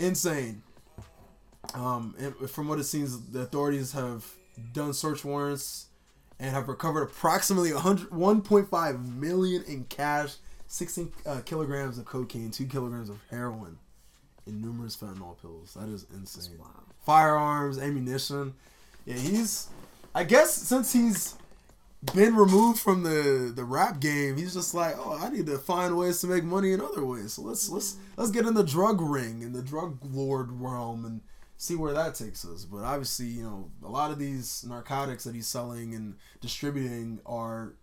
[0.00, 0.62] Insane.
[1.74, 4.26] Um, and from what it seems, the authorities have
[4.72, 5.86] done search warrants
[6.40, 10.34] and have recovered approximately 100, 1.5 million in cash,
[10.66, 13.78] 16 uh, kilograms of cocaine, two kilograms of heroin,
[14.46, 15.74] and numerous fentanyl pills.
[15.74, 16.58] That is insane.
[17.06, 18.54] Firearms, ammunition.
[19.06, 19.68] Yeah, he's.
[20.14, 21.36] I guess since he's
[22.14, 25.96] been removed from the the rap game, he's just like, oh, I need to find
[25.96, 27.34] ways to make money in other ways.
[27.34, 28.20] So let's let's mm-hmm.
[28.20, 31.20] let's get in the drug ring and the drug lord realm and
[31.56, 32.64] see where that takes us.
[32.64, 37.74] But obviously, you know, a lot of these narcotics that he's selling and distributing are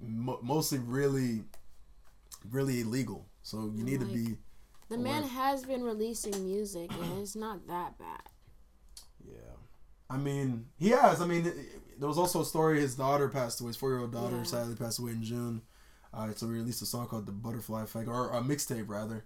[0.00, 1.44] mo- mostly really
[2.50, 3.26] really illegal.
[3.42, 4.36] So you need like, to be.
[4.88, 5.12] The aware.
[5.12, 8.22] man has been releasing music, and it's not that bad.
[9.24, 9.54] Yeah,
[10.08, 11.20] I mean, he has.
[11.20, 11.52] I mean,
[12.00, 12.80] there was also a story.
[12.80, 13.68] His daughter passed away.
[13.68, 14.42] His four year old daughter yeah.
[14.42, 15.60] sadly passed away in June.
[16.12, 19.24] Uh, so we released a song called "The Butterfly Effect" or a mixtape rather.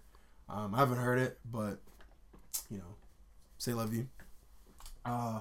[0.49, 1.79] Um, I haven't heard it, but
[2.69, 2.97] you know,
[3.59, 4.09] say love you.
[5.05, 5.41] Uh,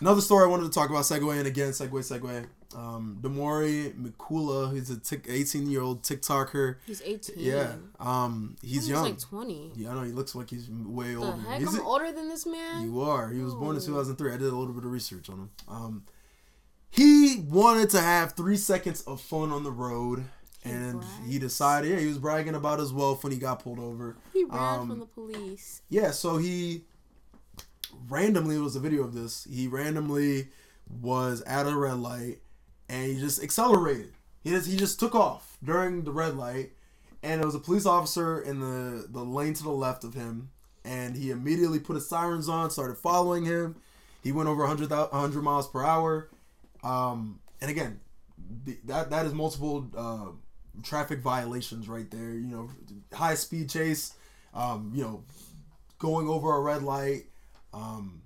[0.00, 1.02] another story I wanted to talk about.
[1.02, 2.46] Segue and again, segue, segue.
[2.76, 6.76] Um, Damori Mikula, he's a 18 year old TikToker.
[6.86, 7.34] He's 18.
[7.38, 7.72] Yeah.
[7.98, 9.06] Um, he's young.
[9.06, 9.72] He's like 20.
[9.74, 10.02] Yeah, I know.
[10.02, 11.38] He looks like he's way the older.
[11.48, 11.60] Heck?
[11.60, 12.84] He's I'm a, older than this man.
[12.84, 13.30] You are.
[13.30, 14.32] He was born in 2003.
[14.32, 15.50] I did a little bit of research on him.
[15.66, 16.04] Um,
[16.90, 20.24] he wanted to have three seconds of fun on the road.
[20.62, 21.26] He and brags.
[21.26, 24.16] he decided, yeah, he was bragging about his wealth when he got pulled over.
[24.32, 25.82] He ran um, from the police.
[25.88, 26.82] Yeah, so he
[28.08, 30.48] randomly, was a video of this, he randomly
[30.88, 32.38] was at a red light
[32.88, 34.12] and he just accelerated.
[34.42, 36.72] He just, he just took off during the red light,
[37.22, 40.50] and it was a police officer in the the lane to the left of him,
[40.84, 43.76] and he immediately put his sirens on, started following him.
[44.22, 46.28] He went over 100, 100 miles per hour.
[46.82, 48.00] Um, and again,
[48.64, 52.30] the, that that is multiple uh, traffic violations right there.
[52.30, 52.70] You know,
[53.12, 54.14] high speed chase.
[54.54, 55.24] Um, you know,
[55.98, 57.24] going over a red light.
[57.72, 58.22] Um,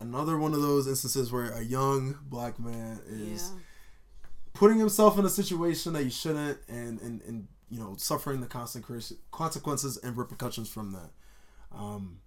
[0.00, 3.60] another one of those instances where a young black man is Yeah.
[4.54, 8.46] putting himself in a situation that he shouldn't, and and and you know, suffering the
[8.46, 11.10] consequences consequences and repercussions from that.
[11.76, 12.20] Um,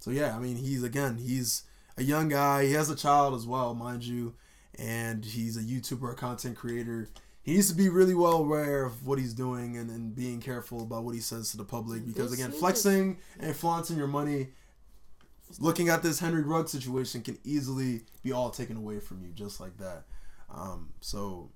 [0.00, 1.62] so yeah, I mean, he's again, he's
[1.96, 2.66] a young guy.
[2.66, 4.34] He has a child as well, mind you,
[4.78, 7.08] and he's a YouTuber, a content creator.
[7.42, 10.82] He needs to be really well aware of what he's doing and, and being careful
[10.82, 14.48] about what he says to the public because again, flexing and flaunting your money,
[15.58, 19.60] looking at this Henry Rugg situation can easily be all taken away from you just
[19.60, 20.04] like that.
[20.52, 21.50] Um, so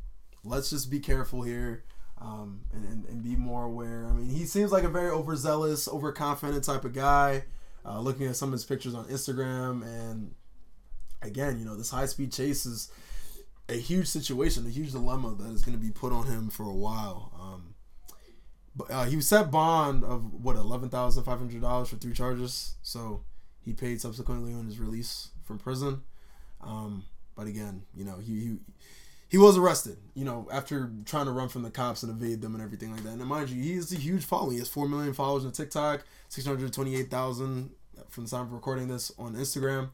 [0.44, 1.84] let's just be careful here.
[2.20, 4.08] Um, and, and, and be more aware.
[4.10, 7.44] I mean, he seems like a very overzealous, overconfident type of guy.
[7.86, 10.34] Uh, looking at some of his pictures on Instagram, and
[11.22, 12.90] again, you know, this high speed chase is
[13.68, 16.64] a huge situation, a huge dilemma that is going to be put on him for
[16.64, 17.32] a while.
[17.40, 17.74] Um,
[18.74, 22.14] but uh, he was set bond of what eleven thousand five hundred dollars for three
[22.14, 23.22] charges, so
[23.68, 26.00] he paid subsequently on his release from prison.
[26.60, 27.04] Um,
[27.36, 28.56] but again, you know, he, he
[29.28, 32.54] he was arrested, you know, after trying to run from the cops and evade them
[32.54, 33.10] and everything like that.
[33.12, 34.52] And mind you, he has a huge following.
[34.52, 37.70] He has 4 million followers on TikTok, 628,000
[38.08, 39.90] from the time of recording this on Instagram,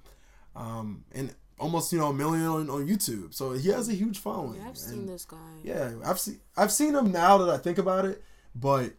[0.54, 3.34] um, and almost, you know, a million on, on YouTube.
[3.34, 4.60] So he has a huge following.
[4.60, 5.36] Yeah, I've seen And, this guy.
[5.64, 8.22] Yeah, I've seen I've seen him now that I think about it,
[8.54, 8.92] but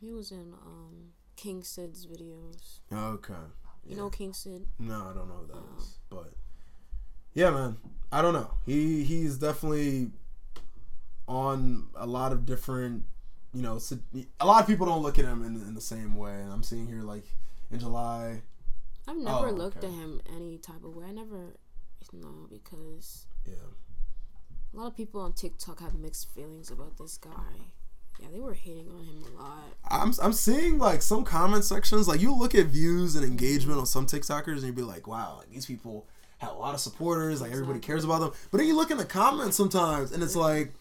[0.00, 2.78] He was in um King Sid's videos.
[2.92, 3.34] okay.
[3.88, 4.66] You know Kingston?
[4.78, 5.98] No, I don't know who that um, is.
[6.10, 6.32] But
[7.34, 7.76] yeah, man,
[8.10, 8.50] I don't know.
[8.66, 10.10] He he's definitely
[11.26, 13.04] on a lot of different,
[13.52, 13.78] you know,
[14.40, 16.32] a lot of people don't look at him in, in the same way.
[16.34, 17.24] And I'm seeing here like
[17.70, 18.42] in July.
[19.06, 19.86] I've never Oh, looked okay.
[19.86, 21.06] at him any type of way.
[21.06, 21.56] I never
[22.12, 23.54] no because Yeah,
[24.72, 27.70] a lot of people on TikTok have mixed feelings about this guy.
[28.18, 29.64] Yeah, they were hating on him a lot.
[29.90, 32.08] I'm I'm seeing like some comment sections.
[32.08, 35.36] Like you look at views and engagement on some TikTokers, and you'd be like, wow,
[35.38, 36.06] like these people
[36.38, 37.40] have a lot of supporters.
[37.40, 38.32] Like everybody cares about them.
[38.50, 40.72] But then you look in the comments sometimes, and it's like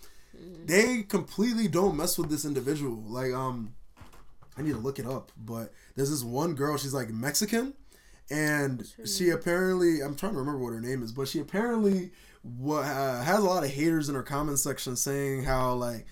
[0.66, 3.02] they completely don't mess with this individual.
[3.08, 3.74] Like um,
[4.58, 6.78] I need to look it up, but there's this one girl.
[6.78, 7.74] She's like Mexican,
[8.30, 12.12] and she apparently I'm trying to remember what her name is, but she apparently
[12.44, 16.06] what uh, has a lot of haters in her comment section saying how like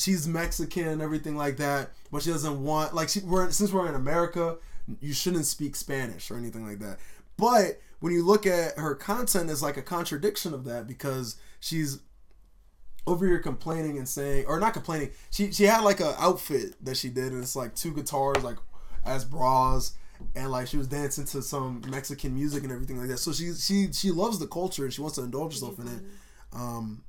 [0.00, 3.88] she's Mexican and everything like that, but she doesn't want like she we're since we're
[3.88, 4.56] in America,
[5.00, 6.98] you shouldn't speak Spanish or anything like that.
[7.36, 12.00] But when you look at her content, it's like a contradiction of that because she's
[13.06, 15.10] over here complaining and saying or not complaining.
[15.30, 18.56] She she had like a outfit that she did and it's like two guitars like
[19.04, 19.94] as bras
[20.34, 23.18] and like she was dancing to some Mexican music and everything like that.
[23.18, 26.02] So she she she loves the culture and she wants to indulge herself in it.
[26.54, 27.04] Um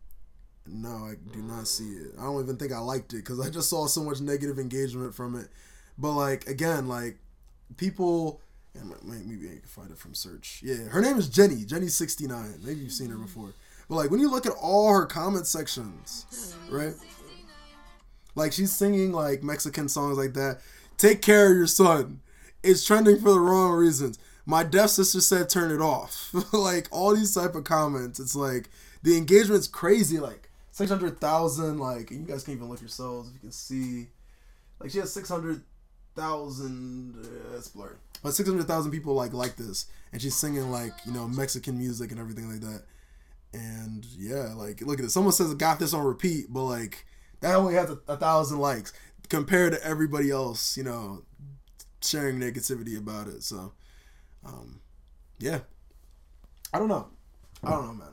[0.68, 2.14] no, I do not see it.
[2.20, 5.16] I don't even think I liked it because I just saw so much negative engagement
[5.16, 5.48] from it.
[5.98, 7.18] But like again, like
[7.78, 8.42] people,
[9.04, 10.62] maybe I can find it from search.
[10.64, 11.66] Yeah, her name is Jenny.
[11.66, 12.56] Jenny sixty nine.
[12.64, 13.54] Maybe you've seen her before.
[13.90, 16.94] But like when you look at all her comment sections, right?
[18.36, 20.62] Like she's singing like Mexican songs like that.
[20.98, 22.22] Take care of your son.
[22.64, 24.20] It's trending for the wrong reasons.
[24.46, 26.30] My deaf sister said turn it off.
[26.54, 28.20] like all these type of comments.
[28.20, 28.70] It's like
[29.04, 30.20] the engagement's crazy.
[30.20, 31.80] Like six hundred thousand.
[31.80, 34.08] Like you guys can even look yourselves if you can see.
[34.80, 35.62] Like she has six hundred
[36.16, 37.16] thousand.
[37.24, 38.00] Uh, it's blurred.
[38.24, 41.78] But six hundred thousand people like like this, and she's singing like you know Mexican
[41.78, 42.84] music and everything like that.
[43.54, 45.12] And yeah, like look at it.
[45.12, 47.06] Someone says got this on repeat, but like
[47.42, 48.94] that only has a, a thousand likes
[49.30, 51.24] compared to everybody else, you know,
[52.02, 53.44] sharing negativity about it.
[53.44, 53.74] So,
[54.46, 54.82] um,
[55.40, 55.60] yeah,
[56.74, 57.08] I don't know.
[57.64, 58.11] I don't know, man.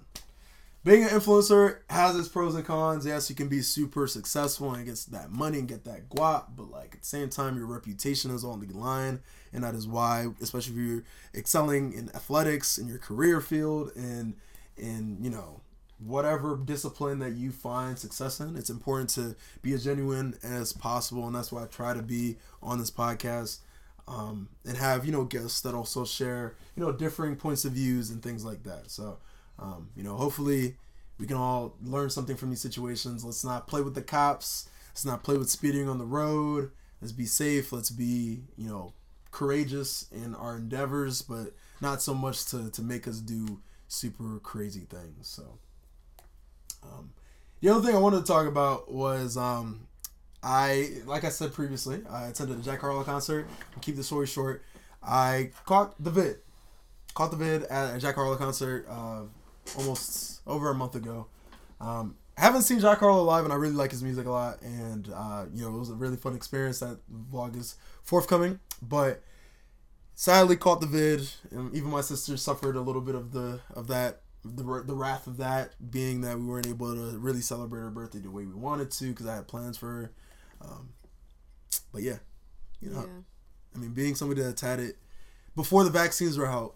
[0.84, 3.04] Being an influencer has its pros and cons.
[3.04, 6.70] Yes, you can be super successful and get that money and get that guap, but
[6.70, 9.20] like at the same time, your reputation is on the line,
[9.52, 14.34] and that is why, especially if you're excelling in athletics in your career field and
[14.76, 15.60] in you know
[15.98, 21.26] whatever discipline that you find success in, it's important to be as genuine as possible,
[21.26, 23.58] and that's why I try to be on this podcast
[24.06, 28.10] um, and have you know guests that also share you know differing points of views
[28.10, 28.90] and things like that.
[28.92, 29.18] So
[29.58, 30.76] um, you know, hopefully
[31.18, 33.24] we can all learn something from these situations.
[33.24, 34.68] Let's not play with the cops.
[34.90, 36.70] Let's not play with speeding on the road.
[37.00, 37.72] Let's be safe.
[37.72, 38.92] Let's be you know
[39.30, 44.86] courageous in our endeavors, but not so much to to make us do super crazy
[44.88, 45.28] things.
[45.28, 45.58] So.
[46.82, 47.10] Um,
[47.60, 49.88] the other thing I wanted to talk about was um,
[50.42, 53.48] I, like I said previously, I attended a Jack Harlow concert.
[53.74, 54.62] I'll keep the story short.
[55.02, 56.38] I caught the vid,
[57.14, 59.22] caught the vid at a Jack Harlow concert uh,
[59.76, 61.26] almost over a month ago.
[61.80, 64.62] Um, haven't seen Jack Harlow live, and I really like his music a lot.
[64.62, 66.80] And uh, you know, it was a really fun experience.
[66.80, 66.98] That
[67.32, 69.22] vlog is forthcoming, but
[70.14, 71.28] sadly caught the vid.
[71.50, 75.26] And even my sister suffered a little bit of the of that the the wrath
[75.26, 78.54] of that being that we weren't able to really celebrate her birthday the way we
[78.54, 80.12] wanted to because I had plans for her.
[80.60, 80.90] Um,
[81.92, 82.18] but yeah,
[82.80, 83.22] you know, Yeah.
[83.74, 84.96] I mean, being somebody that's had it
[85.54, 86.74] before the vaccines were out,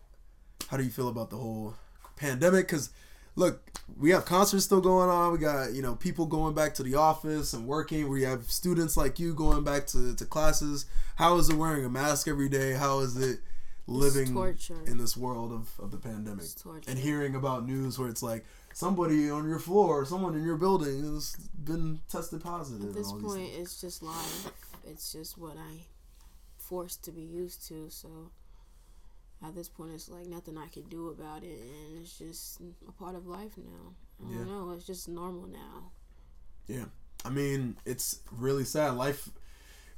[0.68, 1.74] how do you feel about the whole
[2.22, 2.66] pandemic?
[2.66, 2.90] Because
[3.36, 3.60] look,
[3.98, 5.32] we have concerts still going on.
[5.32, 8.08] We got you know people going back to the office and working.
[8.08, 10.86] We have students like you going back to, to classes.
[11.16, 12.72] How is it wearing a mask every day?
[12.72, 13.40] How is it
[13.86, 14.36] living
[14.86, 16.46] in this world of, of the pandemic
[16.86, 21.02] and hearing about news where it's like somebody on your floor, someone in your building
[21.14, 22.90] has been tested positive.
[22.90, 24.50] At this point, it's just life.
[24.86, 25.86] It's just what I
[26.58, 27.90] forced to be used to.
[27.90, 28.30] So
[29.44, 32.92] at this point, it's like nothing I can do about it, and it's just a
[32.92, 33.94] part of life now.
[34.20, 34.44] I don't Yeah.
[34.44, 34.70] know.
[34.70, 35.90] It's just normal now.
[36.68, 36.84] Yeah.
[37.24, 38.96] I mean, it's really sad.
[38.96, 39.28] Life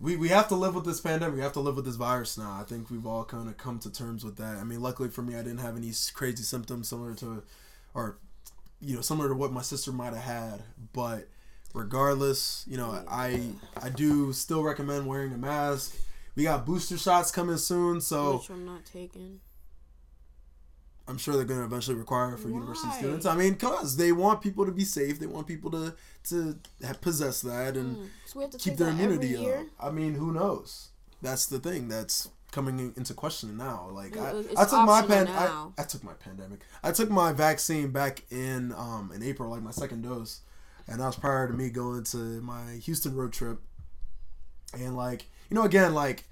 [0.00, 1.37] we, we have to live with this pandemic.
[1.37, 2.59] We have to live with this virus now.
[2.61, 4.57] I think we've all kind of come to terms with that.
[4.57, 7.42] I mean, luckily for me, I didn't have any crazy symptoms similar to,
[7.94, 8.18] or,
[8.80, 10.62] you know, similar to what my sister might have had.
[10.92, 11.28] But
[11.72, 15.94] regardless, you know, I I do still recommend wearing a mask.
[16.37, 19.40] We got booster shots coming soon, so Which I'm not taking.
[21.07, 23.27] I'm sure they're going to eventually require it for university students.
[23.27, 25.20] I mean, cause they want people to be safe.
[25.20, 25.94] They want people to
[26.31, 28.09] to have, possess that and Mm.
[28.25, 29.66] So we have to keep their immunity up.
[29.79, 30.88] I mean, who knows?
[31.20, 33.88] That's the thing that's coming into question now.
[33.92, 35.68] Like I, I took my pan, I.
[35.77, 36.61] I took my pandemic.
[36.83, 40.40] I took my vaccine back in um in April, like my second dose,
[40.88, 43.61] and that was prior to me going to my Houston road trip.
[44.73, 46.24] And like you know, again, like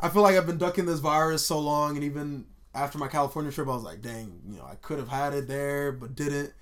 [0.00, 3.50] I feel like I've been ducking this virus so long, and even after my California
[3.50, 6.52] trip, I was like, dang, you know, I could have had it there, but didn't.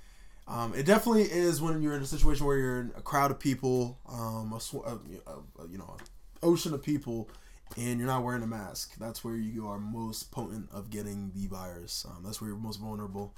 [0.48, 3.38] Um, it definitely is when you're in a situation where you're in a crowd of
[3.40, 5.96] people, um, a, sw- a, a, you know,
[6.42, 7.28] ocean of people,
[7.76, 8.94] and you're not wearing a mask.
[8.98, 12.06] That's where you are most potent of getting the virus.
[12.08, 13.34] Um, that's where you're most vulnerable.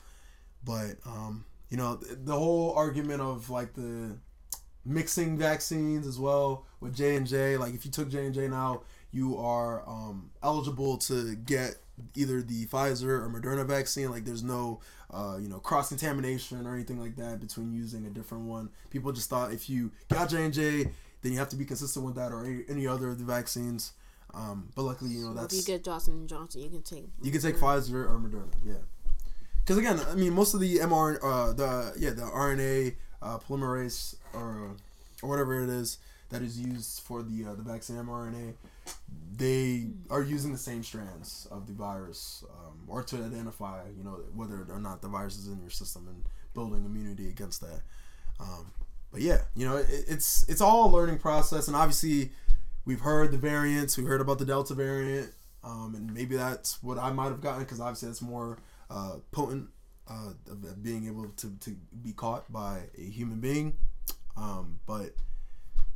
[0.64, 4.18] But um, you know, th- the whole argument of like the
[4.88, 7.57] mixing vaccines as well with J and J.
[7.57, 11.77] Like if you took J and J now, you are um, eligible to get
[12.14, 14.11] either the Pfizer or Moderna vaccine.
[14.11, 18.11] Like there's no uh, you know cross contamination or anything like that between using a
[18.11, 18.70] different one.
[18.90, 20.90] People just thought if you got J and J,
[21.22, 23.92] then you have to be consistent with that or any, any other of the vaccines.
[24.35, 27.09] Um, but luckily, you know If that's you get Johnson and Johnson, you can take.
[27.22, 27.81] you can take Moderna.
[27.81, 28.74] Pfizer or Moderna, yeah.
[29.61, 34.16] Because again, I mean, most of the mRNA, uh, the yeah, the RNA uh, polymerase
[34.33, 34.77] or
[35.23, 35.99] or whatever it is
[36.31, 38.55] that is used for the uh, the vaccine mRNA,
[39.37, 44.21] they are using the same strands of the virus, um, or to identify, you know,
[44.35, 47.81] whether or not the virus is in your system and building immunity against that.
[48.41, 48.73] Um,
[49.11, 52.31] but yeah, you know, it, it's it's all a learning process, and obviously,
[52.85, 55.33] we've heard the variants, we heard about the Delta variant,
[55.64, 58.59] um, and maybe that's what I might have gotten because obviously that's more
[58.91, 59.69] uh, potent
[60.09, 63.75] uh, of being able to, to be caught by a human being.
[64.38, 65.14] Um, but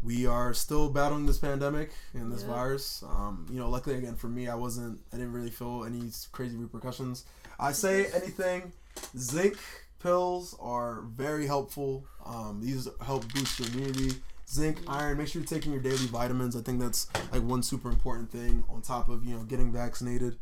[0.02, 2.48] we are still battling this pandemic and this Yeah.
[2.48, 3.04] virus.
[3.04, 6.56] Um, you know, luckily again for me, I wasn't, I didn't really feel any crazy
[6.56, 7.24] repercussions.
[7.60, 8.72] I say anything,
[9.16, 9.56] zinc
[10.00, 12.04] pills are very helpful.
[12.26, 14.20] Um, these help boost your immunity.
[14.50, 15.16] Zinc, iron.
[15.18, 16.56] Make sure you're taking your daily vitamins.
[16.56, 20.36] I think that's like one super important thing on top of you know getting vaccinated.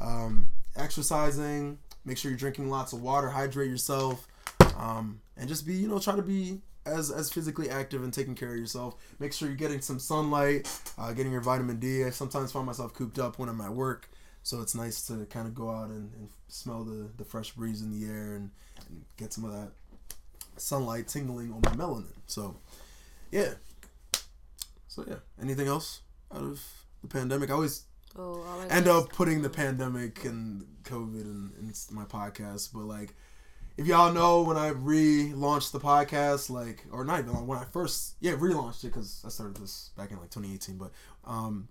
[0.00, 1.78] Um, exercising.
[2.06, 3.28] Make sure you're drinking lots of water.
[3.28, 4.26] Hydrate yourself,
[4.76, 8.34] um, and just be you know try to be as as physically active and taking
[8.34, 8.96] care of yourself.
[9.18, 10.68] Make sure you're getting some sunlight,
[10.98, 12.04] uh, getting your vitamin D.
[12.04, 14.10] I sometimes find myself cooped up when I'm at work,
[14.42, 17.82] so it's nice to kind of go out and, and smell the, the fresh breeze
[17.82, 18.50] in the air and,
[18.88, 19.70] and get some of that
[20.56, 22.12] sunlight tingling on my melanin.
[22.26, 22.56] So,
[23.30, 23.54] yeah.
[24.88, 25.16] So yeah.
[25.40, 26.00] Anything else
[26.32, 26.62] out of
[27.02, 27.50] the pandemic?
[27.50, 27.84] I always
[28.16, 33.12] Oh, end up putting the pandemic and COVID in, in my podcast, but like,
[33.76, 38.14] if y'all know when I relaunched the podcast, like, or not even when I first,
[38.20, 40.92] yeah, relaunched it because I started this back in like 2018, but
[41.24, 41.68] um,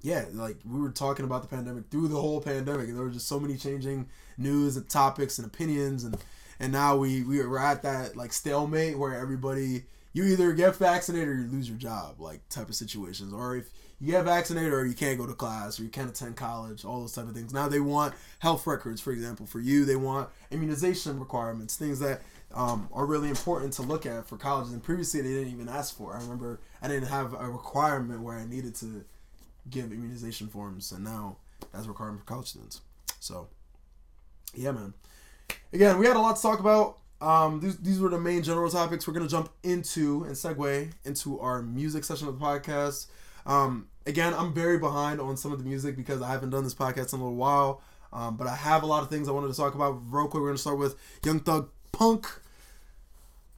[0.00, 3.10] yeah, like we were talking about the pandemic through the whole pandemic, and there were
[3.10, 6.16] just so many changing news and topics and opinions, and
[6.60, 11.28] and now we we are at that like stalemate where everybody you either get vaccinated
[11.28, 13.70] or you lose your job, like type of situations, or if
[14.00, 17.00] you get vaccinated or you can't go to class or you can't attend college, all
[17.00, 17.52] those type of things.
[17.52, 19.84] Now they want health records, for example, for you.
[19.84, 22.22] They want immunization requirements, things that
[22.54, 24.72] um, are really important to look at for colleges.
[24.72, 26.14] And previously they didn't even ask for.
[26.14, 29.04] I remember I didn't have a requirement where I needed to
[29.68, 31.36] give immunization forms, and now
[31.72, 32.80] that's a requirement for college students.
[33.20, 33.48] So,
[34.54, 34.94] yeah, man.
[35.72, 36.98] Again, we had a lot to talk about.
[37.20, 39.06] Um, these, these were the main general topics.
[39.06, 43.06] We're gonna jump into and segue into our music session of the podcast.
[43.48, 46.74] Um, again, I'm very behind on some of the music because I haven't done this
[46.74, 47.82] podcast in a little while.
[48.12, 50.00] Um, but I have a lot of things I wanted to talk about.
[50.10, 52.26] Real quick, we're gonna start with Young Thug Punk.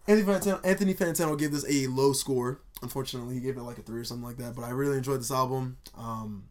[0.08, 2.60] Anthony Fantano, Anthony Fantano gave this a low score.
[2.82, 4.56] Unfortunately, he gave it like a three or something like that.
[4.56, 5.76] But I really enjoyed this album.
[5.96, 6.44] Um,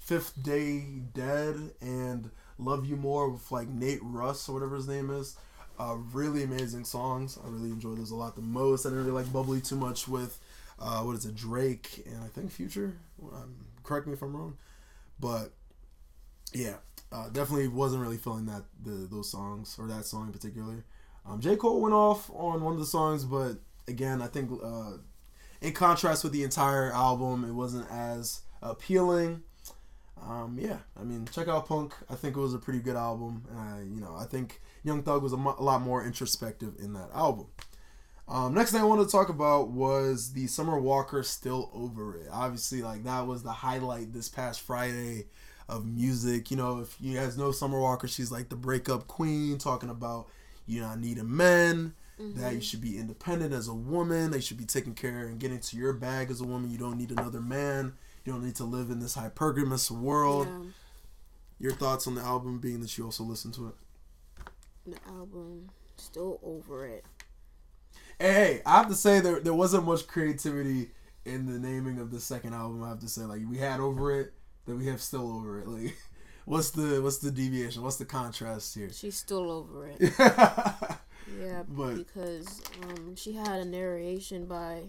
[0.00, 0.80] Fifth Day
[1.12, 5.36] Dead and Love You More with like Nate Russ or whatever his name is.
[5.78, 7.38] Uh, really amazing songs.
[7.44, 8.84] I really enjoyed those a lot the most.
[8.84, 10.38] I didn't really like Bubbly too much with
[10.78, 12.96] uh, what is it, Drake and I think Future.
[13.22, 14.56] Um, correct me if I'm wrong,
[15.20, 15.52] but
[16.52, 16.76] yeah,
[17.12, 20.84] uh, definitely wasn't really feeling that the those songs or that song in particular.
[21.26, 23.58] Um, J Cole went off on one of the songs, but
[23.88, 24.98] again, I think uh,
[25.60, 29.42] in contrast with the entire album, it wasn't as appealing.
[30.22, 31.94] Um, yeah, I mean, check out Punk.
[32.08, 35.02] I think it was a pretty good album, and I, you know, I think Young
[35.02, 37.46] Thug was a, mo- a lot more introspective in that album.
[38.26, 42.28] Um, next thing I wanted to talk about was the Summer Walker "Still Over It."
[42.32, 45.26] Obviously, like that was the highlight this past Friday
[45.68, 46.50] of music.
[46.50, 50.28] You know, if you guys know Summer Walker, she's like the breakup queen, talking about
[50.66, 54.56] you not needing men, that you should be independent as a woman, that you should
[54.56, 56.70] be taking care and getting to your bag as a woman.
[56.70, 57.92] You don't need another man.
[58.24, 60.46] You don't need to live in this hypergamous world.
[60.48, 63.74] Yeah, Your thoughts on the album, being that you also listened to it.
[64.86, 67.04] the album still over it.
[68.18, 70.90] Hey, I have to say there there wasn't much creativity
[71.24, 72.82] in the naming of the second album.
[72.82, 74.32] I have to say, like we had over it,
[74.66, 75.66] that we have still over it.
[75.66, 75.96] Like,
[76.44, 77.82] what's the what's the deviation?
[77.82, 78.90] What's the contrast here?
[78.92, 79.96] She's still over it.
[80.18, 80.96] yeah,
[81.40, 84.84] Yeah, But- because um, she had a narration by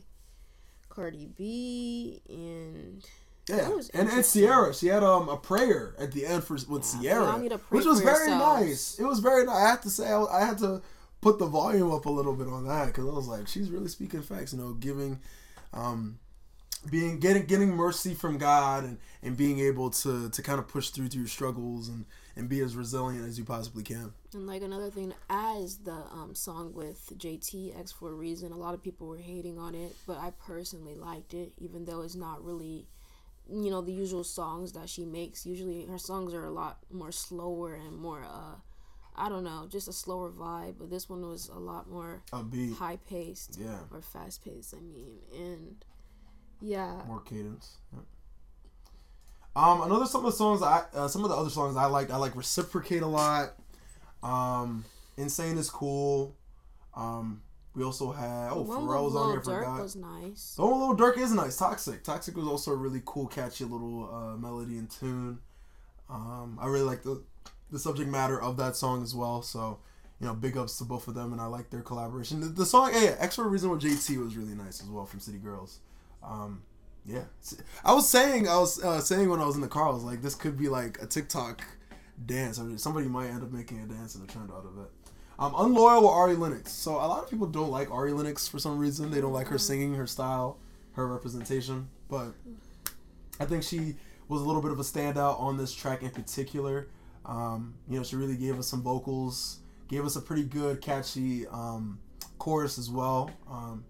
[0.89, 3.05] Cardi B and
[3.49, 4.25] was and and.
[4.25, 7.49] Ciara, she had um a prayer at the end for with Yeah, Ciara, allow me
[7.49, 8.97] to which was very nice.
[8.99, 9.55] It was very nice.
[9.55, 10.81] I have to say, I, I had to
[11.25, 13.87] put the volume up a little bit on that because I was like, she's really
[13.87, 14.53] speaking facts.
[14.53, 15.19] You know, giving,
[15.73, 16.19] um,
[16.87, 20.89] being getting getting mercy from God and and being able to to kind of push
[20.89, 22.05] through to your struggles and
[22.35, 24.13] and be as resilient as you possibly can.
[24.35, 28.51] and like another thing as the um, song with JT Ex for a reason.
[28.51, 32.01] A lot of people were hating on it, but I personally liked it, even though
[32.01, 32.85] it's not really
[33.49, 35.43] you know the usual songs that she makes.
[35.43, 38.57] Usually her songs are a lot more slower and more uh
[39.17, 40.75] I don't know, just a slower vibe.
[40.79, 44.73] But this one was a lot more Upbeat, high paced yeah, or fast paced.
[44.73, 45.75] I mean, and
[46.61, 47.77] yeah, more cadence.
[47.93, 47.99] Yeah.
[49.55, 52.11] Um, another some of the songs I uh, some of the other songs I like
[52.11, 53.53] I like reciprocate a lot.
[54.21, 54.85] Um,
[55.17, 56.35] insane is cool.
[56.95, 57.41] Um,
[57.75, 59.39] we also had oh one Pharrell was on here.
[59.39, 59.81] Durk Forgot.
[59.81, 60.55] was nice.
[60.55, 61.57] The one with Lil is nice.
[61.57, 62.03] Toxic.
[62.03, 65.39] Toxic was also a really cool, catchy little uh, melody and tune.
[66.09, 67.21] Um, I really like the
[67.71, 69.41] the subject matter of that song as well.
[69.41, 69.79] So,
[70.19, 72.41] you know, big ups to both of them, and I like their collaboration.
[72.41, 75.37] The, the song, yeah, Extra Reason with JT was really nice as well from City
[75.37, 75.79] Girls.
[76.23, 76.63] Um,
[77.05, 77.25] yeah,
[77.83, 80.03] I was saying, I was uh, saying when I was in the car, I was
[80.03, 81.63] like, this could be like a TikTok
[82.25, 82.59] dance.
[82.59, 84.89] I mean, somebody might end up making a dance and a trend out of it.
[85.37, 86.71] Um, Unloyal with Ari Lennox.
[86.71, 89.11] So a lot of people don't like Ari Lennox for some reason.
[89.11, 90.57] They don't like her singing, her style,
[90.93, 91.89] her representation.
[92.09, 92.33] But
[93.39, 93.95] I think she
[94.27, 96.87] was a little bit of a standout on this track in particular.
[97.27, 101.47] Um, you know, she really gave us some vocals, gave us a pretty good, catchy
[101.47, 101.99] um,
[102.37, 103.31] chorus as well.
[103.49, 103.83] Um,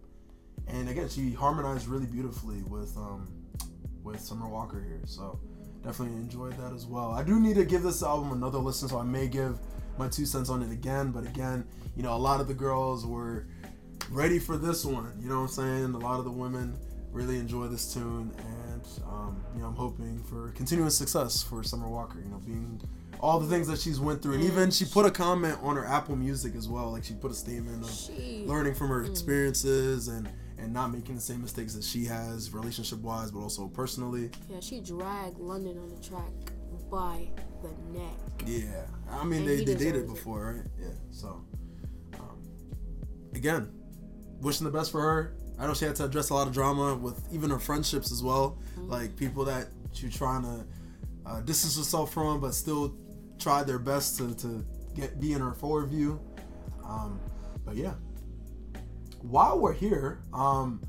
[0.67, 3.27] and again, she harmonized really beautifully with um,
[4.03, 5.01] with Summer Walker here.
[5.05, 5.39] So
[5.83, 7.11] definitely enjoyed that as well.
[7.11, 9.59] I do need to give this album another listen, so I may give
[9.97, 11.11] my two cents on it again.
[11.11, 11.65] But again,
[11.95, 13.47] you know, a lot of the girls were
[14.09, 15.11] ready for this one.
[15.21, 15.93] You know what I'm saying?
[15.93, 16.77] A lot of the women
[17.11, 21.88] really enjoy this tune, and um, you know, I'm hoping for continuous success for Summer
[21.88, 22.19] Walker.
[22.19, 22.81] You know, being
[23.20, 25.86] all the things that she's went through, and even she put a comment on her
[25.86, 26.91] Apple Music as well.
[26.91, 31.16] Like she put a statement of She learning from her experiences and and not making
[31.16, 34.30] the same mistakes that she has relationship wise, but also personally.
[34.49, 36.32] yeah, she dragged London on the track
[36.89, 37.28] by
[37.61, 38.13] the neck.
[38.45, 40.72] Yeah, I mean And they, he they dated before, right?
[40.80, 40.93] Yeah.
[41.11, 41.41] So,
[42.13, 42.38] um,
[43.34, 43.70] again,
[44.41, 45.36] wishing the best for her.
[45.59, 48.22] I know she had to address a lot of drama with even her friendships as
[48.24, 48.89] well, Mm-hmm.
[48.91, 50.66] like people that she was trying to
[51.26, 52.93] uh, distance herself from, but still
[53.45, 54.65] tried their best to, to
[54.95, 56.19] get be in our forward view.
[56.83, 57.19] Um,
[57.63, 57.93] but yeah,
[59.21, 60.81] while we're here, um,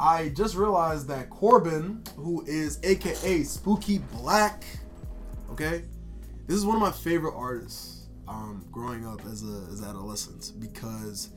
[0.00, 4.64] I just realized that Corbin, who is AKA Spooky Black,
[5.48, 5.84] okay,
[6.48, 11.28] this is one of my favorite artists um, growing up as a as adolescent because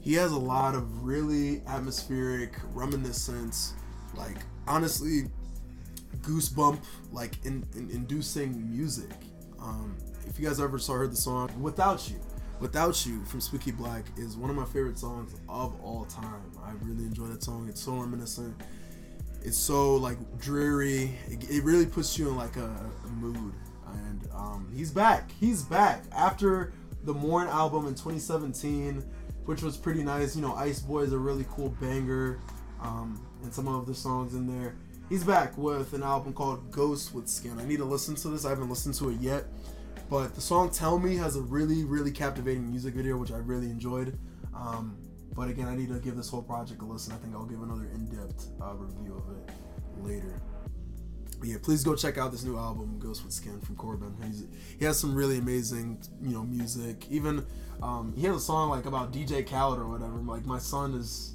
[0.00, 3.74] he has a lot of really atmospheric, reminiscence,
[4.14, 4.36] like
[4.68, 5.24] honestly,
[6.20, 6.78] goosebump
[7.10, 9.10] like in, in inducing music.
[9.60, 9.96] Um,
[10.26, 12.20] if you guys ever saw heard the song "Without You,"
[12.60, 16.52] "Without You" from Spooky Black is one of my favorite songs of all time.
[16.62, 17.68] I really enjoy that song.
[17.68, 18.54] It's so reminiscent.
[19.42, 21.16] It's so like dreary.
[21.28, 23.54] It, it really puts you in like a, a mood.
[23.92, 25.30] And um, he's back.
[25.40, 26.72] He's back after
[27.04, 29.02] the Mourn album in 2017,
[29.44, 30.34] which was pretty nice.
[30.34, 32.40] You know, Ice Boy is a really cool banger,
[32.82, 34.74] um, and some of the songs in there.
[35.08, 37.60] He's back with an album called Ghost with Skin.
[37.60, 38.44] I need to listen to this.
[38.44, 39.44] I haven't listened to it yet,
[40.10, 43.66] but the song "Tell Me" has a really, really captivating music video, which I really
[43.66, 44.18] enjoyed.
[44.52, 44.98] Um,
[45.36, 47.12] but again, I need to give this whole project a listen.
[47.12, 49.54] I think I'll give another in-depth uh, review of it
[50.02, 50.40] later.
[51.38, 54.12] But yeah, please go check out this new album, Ghost with Skin from Corbin.
[54.24, 54.44] He's,
[54.76, 57.06] he has some really amazing, you know, music.
[57.10, 57.46] Even
[57.80, 60.14] um, he has a song like about DJ Khaled or whatever.
[60.14, 61.32] Like my son is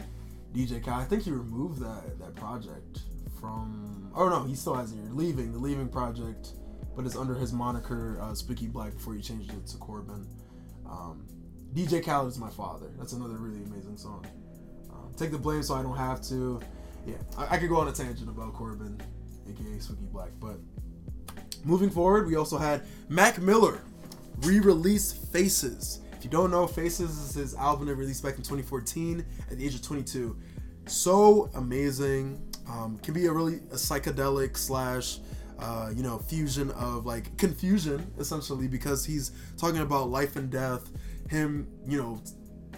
[0.53, 1.03] DJ Khaled.
[1.03, 3.03] I think he removed that that project
[3.41, 4.11] from.
[4.15, 4.97] Oh no, he still has it.
[5.15, 6.51] Leaving the Leaving project,
[6.95, 10.27] but it's under his moniker uh, Spooky Black before he changed it to Corbin.
[10.89, 11.25] Um,
[11.73, 12.91] DJ Khaled is my father.
[12.97, 14.25] That's another really amazing song.
[14.91, 16.61] Um, take the blame so I don't have to.
[17.05, 19.01] Yeah, I, I could go on a tangent about Corbin,
[19.49, 20.29] aka Spooky Black.
[20.39, 20.57] But
[21.63, 23.81] moving forward, we also had Mac Miller
[24.41, 26.01] re-release Faces.
[26.13, 29.65] If you don't know, Faces is his album that released back in 2014 at the
[29.65, 30.37] age of 22.
[30.87, 32.50] So amazing.
[32.71, 35.19] Um, can be a really a psychedelic slash
[35.59, 40.89] uh, you know fusion of like confusion essentially because he's talking about life and death
[41.29, 42.21] him you know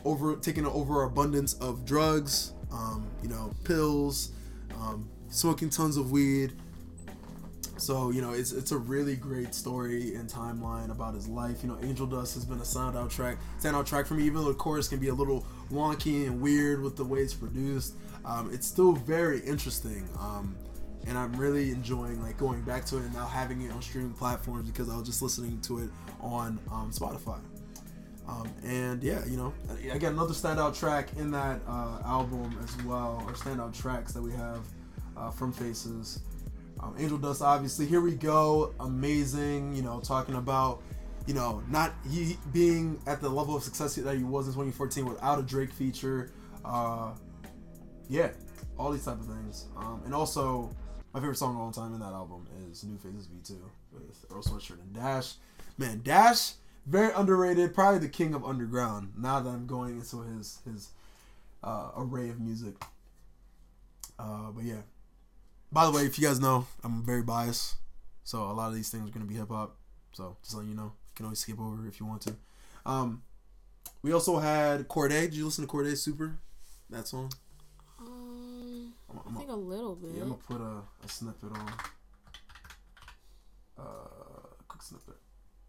[0.03, 4.31] over taking an overabundance of drugs um, you know pills
[4.75, 6.53] um, smoking tons of weed.
[7.77, 11.63] So you know it's it's a really great story and timeline about his life.
[11.63, 14.23] You know angel dust has been a sound standout track sound standout track for me
[14.23, 17.33] even though the chorus can be a little wonky and weird with the way it's
[17.33, 17.95] produced
[18.25, 20.55] um, it's still very interesting um,
[21.07, 24.13] and i'm really enjoying like going back to it and now having it on streaming
[24.13, 25.89] platforms because i was just listening to it
[26.21, 27.39] on um, spotify
[28.27, 29.53] um, and yeah, you know,
[29.91, 34.31] again, another standout track in that uh, album as well, or standout tracks that we
[34.31, 34.65] have
[35.17, 36.21] uh, from Faces.
[36.79, 39.75] Um, Angel Dust, obviously, here we go, amazing.
[39.75, 40.81] You know, talking about,
[41.27, 45.05] you know, not he being at the level of success that he was in 2014
[45.05, 46.31] without a Drake feature.
[46.63, 47.11] Uh,
[48.09, 48.29] yeah,
[48.77, 49.67] all these type of things.
[49.77, 50.69] Um, and also,
[51.13, 53.57] my favorite song of all time in that album is New Faces V2
[53.91, 55.35] with Earl Sweatshirt and Dash.
[55.77, 56.53] Man, Dash
[56.85, 59.13] very underrated, probably the king of underground.
[59.17, 60.89] Now that I'm going into his his
[61.63, 62.75] uh, array of music.
[64.19, 64.81] Uh, but yeah.
[65.71, 67.77] By the way, if you guys know, I'm very biased,
[68.23, 69.75] so a lot of these things are gonna be hip hop.
[70.11, 72.35] So just letting you know, you can always skip over if you want to.
[72.85, 73.23] Um,
[74.03, 75.21] we also had Cordae.
[75.21, 76.37] Did you listen to Cordae Super?
[76.89, 77.31] That song.
[79.13, 80.11] Um, I'm, I I'm, think a little bit.
[80.15, 81.73] yeah, I'm gonna put a, a snippet on.
[83.77, 83.83] Uh,
[84.67, 85.15] quick snippet.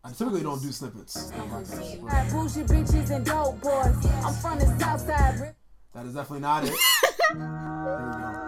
[0.03, 1.33] I typically don't do snippets.
[1.33, 4.07] on podcasts, but Had Bougie bitches and dope boys.
[4.23, 5.55] I'm from the south side.
[5.95, 6.71] That is definitely not it.
[6.71, 8.41] there we go.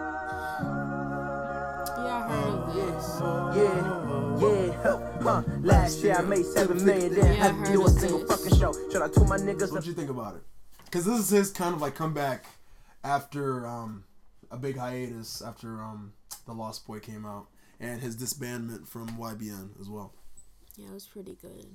[1.97, 3.19] Yeah, I heard of this.
[3.57, 4.83] Yeah, yeah,
[5.23, 5.43] huh.
[5.61, 8.29] Last year I made seven million, didn't Yeah, I have to do a single this.
[8.45, 8.73] fucking show.
[8.91, 9.69] Shout out to my niggas.
[9.69, 10.41] So what you think about it?
[10.85, 12.45] Because this is his kind of like comeback
[13.03, 14.03] after um,
[14.51, 16.13] a big hiatus after um,
[16.45, 17.47] the Lost Boy came out
[17.79, 20.13] and his disbandment from YBN as well.
[20.75, 21.67] Yeah, it was pretty good.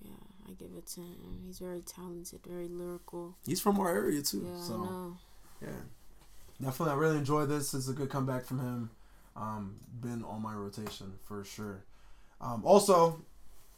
[0.00, 0.10] Yeah,
[0.46, 1.42] I give it to him.
[1.46, 3.36] He's very talented, very lyrical.
[3.46, 5.16] He's from our area too, Yeah, I so know.
[5.62, 5.68] yeah,
[6.62, 6.94] definitely.
[6.94, 7.74] I really enjoyed this.
[7.74, 8.90] It's a good comeback from him.
[9.36, 11.84] Um, been on my rotation for sure.
[12.40, 13.22] Um, also,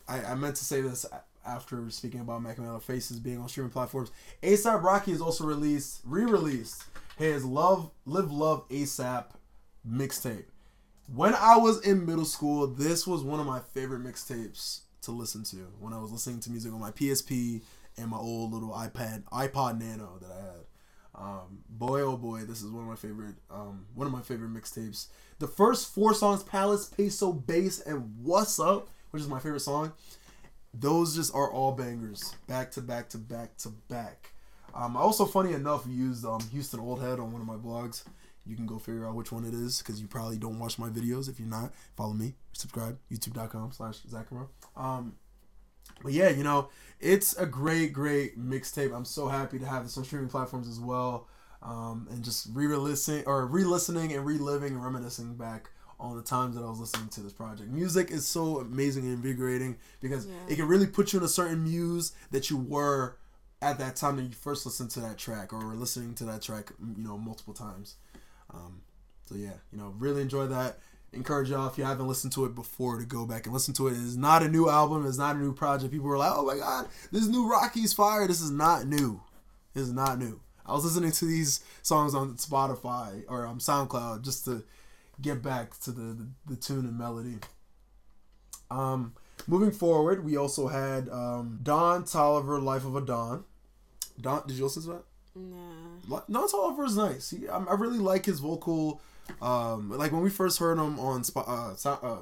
[0.09, 1.07] I, I meant to say this
[1.47, 4.11] after speaking about Mac Miller Faces being on streaming platforms.
[4.43, 6.85] ASAP Rocky has also released, re-released
[7.21, 9.27] his Love, Live Love ASAP
[9.87, 10.47] mixtape.
[11.14, 15.45] When I was in middle school, this was one of my favorite mixtapes to listen
[15.45, 15.68] to.
[15.79, 17.61] When I was listening to music on my PSP
[17.99, 20.64] and my old little iPad, iPod Nano that I had.
[21.14, 24.55] Um, boy, oh boy, this is one of my favorite, um, one of my favorite
[24.55, 25.09] mixtapes.
[25.41, 29.93] The first four songs, Palace, Peso, Bass, and What's Up, which is my favorite song.
[30.73, 34.33] Those just are all bangers, back to back to back to back.
[34.75, 38.05] Um, I also, funny enough, used um, Houston Old Head on one of my blogs.
[38.47, 40.89] You can go figure out which one it is because you probably don't watch my
[40.89, 41.29] videos.
[41.29, 44.49] If you're not, follow me, subscribe, youtube.com slash zachandbro.
[44.77, 45.14] Um,
[46.03, 46.68] but yeah, you know,
[47.01, 48.95] it's a great, great mixtape.
[48.95, 51.29] I'm so happy to have this on streaming platforms as well.
[51.62, 55.68] Um, and just re-listening or re-listening and reliving and reminiscing back
[55.99, 57.68] on the times that I was listening to this project.
[57.71, 60.33] Music is so amazing and invigorating because Yeah.
[60.49, 63.18] it can really put you in a certain muse that you were
[63.62, 66.42] at that time that you first listened to that track or were listening to that
[66.42, 67.96] track, you know, multiple times.
[68.52, 68.80] Um,
[69.26, 70.78] so yeah, you know, really enjoy that.
[71.12, 73.88] encourage y'all if you haven't listened to it before to go back and listen to
[73.88, 73.92] it.
[73.92, 75.06] It is not a new album.
[75.06, 75.92] It's not a new project.
[75.92, 79.20] People were like, "Oh my god, this new Rocky's fire." This is not new.
[79.74, 80.40] This is not new.
[80.66, 84.64] I was listening to these songs on Spotify or um, SoundCloud just to
[85.20, 87.38] get back to the, the, the tune and melody.
[88.70, 89.14] Um,
[89.46, 93.44] moving forward, we also had um, Don Toliver, "Life of a Don."
[94.21, 95.05] Don, did you listen to that?
[95.35, 96.21] Nah.
[96.31, 97.31] Don Toliver is nice.
[97.31, 99.01] He, I, I really like his vocal.
[99.41, 102.18] Um, like when we first heard him on uh, uh,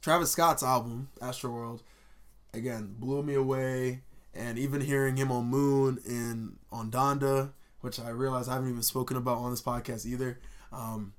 [0.00, 1.80] Travis Scott's album Astroworld,
[2.54, 4.02] again blew me away.
[4.34, 7.50] And even hearing him on Moon and on Donda,
[7.82, 10.38] which I realize I haven't even spoken about on this podcast either.
[10.72, 11.12] Um,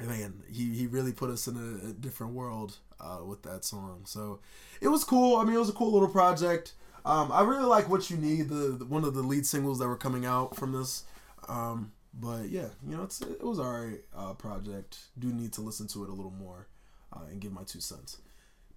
[0.00, 4.04] man, he, he really put us in a, a different world uh, with that song.
[4.06, 4.40] So
[4.80, 5.36] it was cool.
[5.36, 6.72] I mean, it was a cool little project.
[7.04, 8.48] Um, I really like what you need.
[8.48, 11.04] The, the one of the lead singles that were coming out from this.
[11.48, 14.98] Um, but yeah, you know, it's it was alright uh, project.
[15.18, 16.68] Do need to listen to it a little more
[17.12, 18.18] uh, and give my two cents.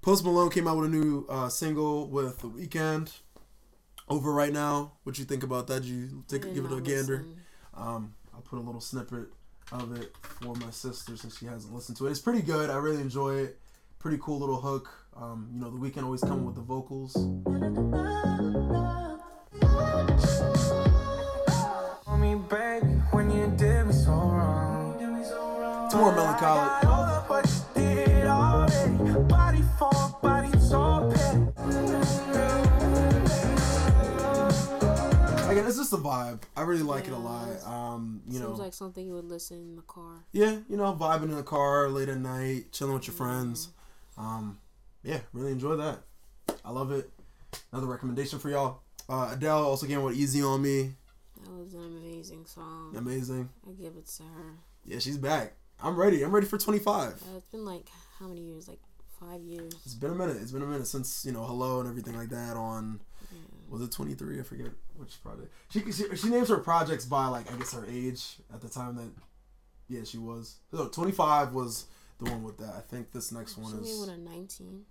[0.02, 3.12] Post Malone came out with a new uh, single with The Weeknd.
[4.10, 4.94] Over right now.
[5.04, 5.84] What you think about that?
[5.84, 7.26] Did you take give it a gander?
[7.74, 9.28] Um, I'll put a little snippet
[9.72, 12.12] of it for my sister since she hasn't listened to it.
[12.12, 12.70] It's pretty good.
[12.70, 13.60] I really enjoy it.
[14.00, 14.90] Pretty cool little hook.
[15.16, 17.16] Um, you know, The Weeknd always come with the vocals.
[22.08, 24.98] On me, baby, when you did me so wrong.
[25.86, 26.72] It's more melancholic.
[26.72, 27.46] I got over what
[27.76, 29.20] you did already.
[29.24, 29.92] Body for
[30.22, 31.38] body, so petty.
[35.52, 36.42] Again, it's just a vibe.
[36.56, 37.50] I really like it a lot.
[37.66, 40.24] Um, you know, Seems like something you would listen in the car.
[40.32, 43.70] yeah, you know, vibing in the car late at night, chilling with your friends.
[44.18, 44.60] Um,
[45.04, 46.00] yeah, really enjoy that.
[46.64, 47.10] I love it.
[47.72, 48.82] Another recommendation for y'all.
[49.10, 50.94] Uh, Adele also came with "Easy on Me."
[51.44, 52.94] That was an amazing song.
[52.96, 53.50] Amazing.
[53.68, 54.54] I give it to her.
[54.86, 55.54] Yeah, she's back.
[55.84, 56.24] I'm ready.
[56.24, 57.10] I'm ready for 25.
[57.14, 57.88] Uh, it's been like
[58.20, 58.68] how many years?
[58.68, 58.80] Like
[59.20, 59.74] five years.
[59.86, 60.38] It's been a minute.
[60.42, 62.56] It's been a minute since you know Hello and everything like that.
[62.56, 63.00] On
[63.70, 64.40] was it 23?
[64.40, 65.52] I forget which project.
[65.70, 68.96] She, she she names her projects by like I guess her age at the time
[68.98, 69.10] that
[69.88, 70.58] yeah she was.
[70.72, 71.86] So 25 was
[72.22, 72.76] the one with that.
[72.76, 74.86] I think this next She one made is one at 19.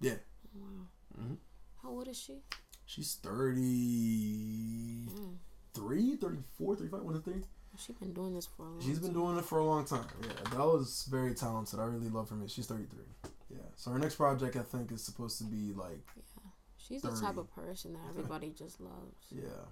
[0.00, 0.14] yeah.
[0.54, 0.86] Wow.
[1.20, 1.36] Mhm.
[1.82, 2.42] How old is she?
[2.86, 7.42] She's 33, 34, 35, one of three.
[7.76, 9.22] She's been doing this for a long She's been time.
[9.22, 10.06] doing it for a long time.
[10.22, 11.78] Yeah, Adele is very talented.
[11.78, 12.36] I really love her.
[12.36, 12.56] music.
[12.56, 13.04] She's 33.
[13.50, 13.58] Yeah.
[13.76, 16.22] So her next project I think is supposed to be like Yeah.
[16.78, 19.26] She's the type of person that everybody just loves.
[19.30, 19.66] Yeah.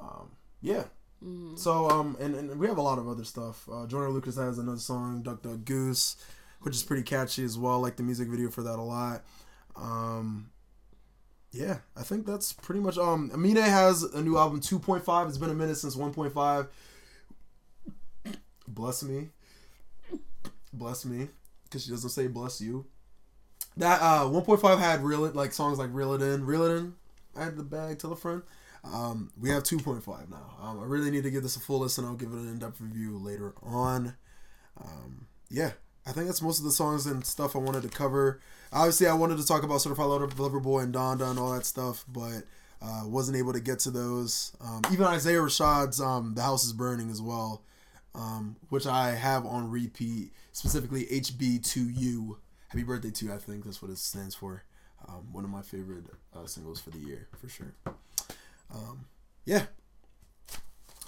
[0.00, 0.30] Um,
[0.60, 0.84] yeah.
[1.24, 1.56] Mm-hmm.
[1.56, 3.68] So um, and, and we have a lot of other stuff.
[3.70, 6.16] Uh, Joyner Lucas has another song, Duck Duck Goose,
[6.60, 7.74] which is pretty catchy as well.
[7.74, 9.24] I like the music video for that a lot.
[9.74, 10.50] Um,
[11.50, 12.98] yeah, I think that's pretty much.
[12.98, 15.26] Um, Amine has a new album, two point five.
[15.28, 16.68] It's been a minute since one point five.
[18.68, 19.30] Bless me,
[20.72, 21.28] bless me,
[21.64, 22.86] because she doesn't say bless you.
[23.76, 26.64] That uh, one point five had real it like songs like Reel It In, Reel
[26.64, 26.94] It In.
[27.36, 28.42] I had the bag, tell a friend.
[28.84, 30.56] Um, we have 2.5 now.
[30.62, 32.04] Um, I really need to give this a full listen.
[32.04, 34.14] I'll give it an in-depth review later on.
[34.80, 35.72] Um, yeah,
[36.06, 38.40] I think that's most of the songs and stuff I wanted to cover.
[38.72, 42.04] Obviously, I wanted to talk about Certified Lover, Boy and Donda and all that stuff,
[42.08, 42.44] but
[42.80, 44.56] uh, wasn't able to get to those.
[44.60, 47.62] Um, even Isaiah Rashad's um, "The House Is Burning" as well,
[48.14, 50.32] um, which I have on repeat.
[50.52, 52.36] Specifically, HB2U.
[52.68, 53.32] Happy birthday to you.
[53.32, 54.64] I think that's what it stands for.
[55.08, 56.04] Um, one of my favorite
[56.34, 57.74] uh, singles for the year, for sure.
[58.72, 59.06] Um,
[59.44, 59.66] yeah.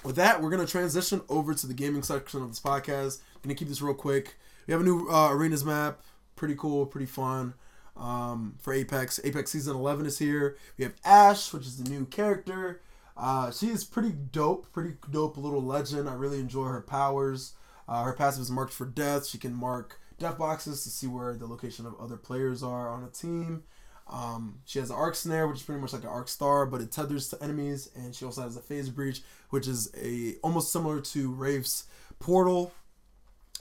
[0.02, 3.18] With that, we're gonna transition over to the gaming section of this podcast.
[3.42, 4.36] gonna keep this real quick.
[4.66, 6.00] We have a new uh, arenas map,
[6.36, 7.54] pretty cool, pretty fun.
[7.96, 10.56] Um, for Apex, Apex season eleven is here.
[10.78, 12.80] We have Ash, which is the new character.
[13.16, 16.08] Uh, she is pretty dope, pretty dope little legend.
[16.08, 17.52] I really enjoy her powers.
[17.86, 19.26] Uh, her passive is marked for death.
[19.26, 23.04] She can mark death boxes to see where the location of other players are on
[23.04, 23.64] a team.
[24.10, 26.80] Um, she has an arc snare, which is pretty much like an arc star, but
[26.80, 30.72] it tethers to enemies, and she also has a phase breach, which is a almost
[30.72, 31.84] similar to Wraith's
[32.18, 32.72] portal,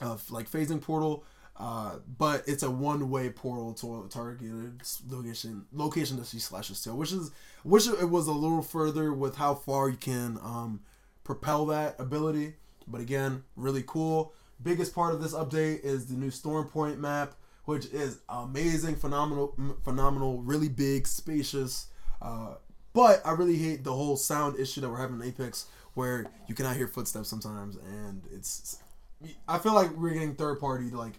[0.00, 1.24] uh, like phasing portal,
[1.56, 6.94] uh, but it's a one-way portal to a targeted location location that she slashes to.
[6.94, 7.30] Which is
[7.62, 10.80] which it was a little further with how far you can um,
[11.22, 12.54] propel that ability,
[12.88, 14.32] but again, really cool.
[14.60, 17.34] Biggest part of this update is the new Storm Point map
[17.70, 21.86] which is amazing, phenomenal, phenomenal, really big, spacious.
[22.20, 22.54] Uh,
[22.92, 26.56] but I really hate the whole sound issue that we're having in Apex, where you
[26.56, 28.82] cannot hear footsteps sometimes, and it's.
[29.46, 31.12] I feel like we're getting third party like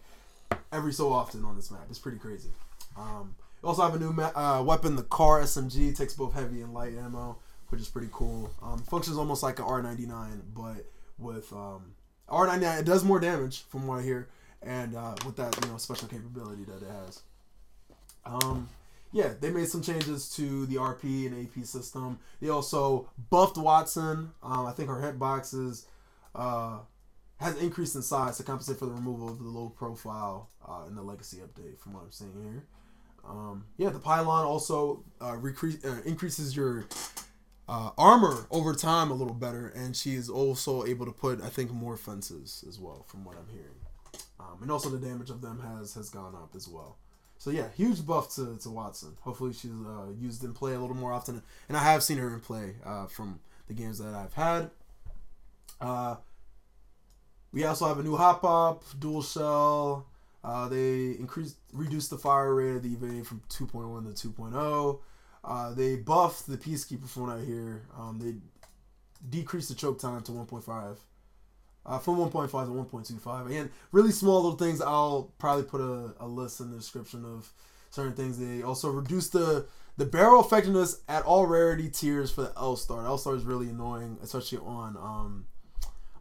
[0.73, 1.85] every so often on this map.
[1.89, 2.49] It's pretty crazy.
[2.97, 6.61] Um, we also have a new ma- uh, weapon, the Car SMG, takes both heavy
[6.61, 7.37] and light ammo,
[7.69, 8.51] which is pretty cool.
[8.61, 10.85] Um, functions almost like an R99, but
[11.17, 11.93] with um,
[12.27, 14.27] R99, it does more damage from what I hear
[14.63, 17.21] and uh, with that you know special capability that it has.
[18.25, 18.69] Um,
[19.11, 22.19] yeah, they made some changes to the RP and AP system.
[22.41, 24.29] They also buffed Wattson.
[24.41, 25.85] Um, I think her hitbox is
[26.33, 26.79] uh,
[27.39, 30.95] has increased in size to compensate for the removal of the low profile uh, in
[30.95, 32.63] the legacy update, from what I'm seeing here.
[33.27, 36.85] Um, yeah, the pylon also uh, recre- uh, increases your
[37.67, 41.49] uh, armor over time a little better, and she is also able to put, I
[41.49, 43.80] think, more fences as well, from what I'm hearing.
[44.41, 46.97] Um, and also the damage of them has has gone up as well.
[47.37, 49.17] So yeah, huge buff to, to Wattson.
[49.21, 52.33] Hopefully she's uh, used in play a little more often, and I have seen her
[52.33, 54.69] in play uh, from the games that I've had.
[55.79, 56.15] Uh,
[57.51, 60.07] we also have a new hop up, dual shell.
[60.43, 64.99] Uh, they increased, reduced the fire rate of the EVA-8 from 2.1 to 2.0.
[65.43, 67.83] Uh, they buffed the peacekeeper what I hear.
[67.97, 68.35] Um, they
[69.29, 70.97] decreased the choke time to 1.5.
[71.83, 73.47] Uh, from 1.5 to 1.25.
[73.47, 74.81] Again, really small little things.
[74.81, 77.51] I'll probably put a, a list in the description of
[77.89, 78.37] certain things.
[78.37, 79.65] They also reduced the
[79.97, 83.05] the barrel effectiveness at all rarity tiers for the L star.
[83.05, 85.45] L star is really annoying, especially on um,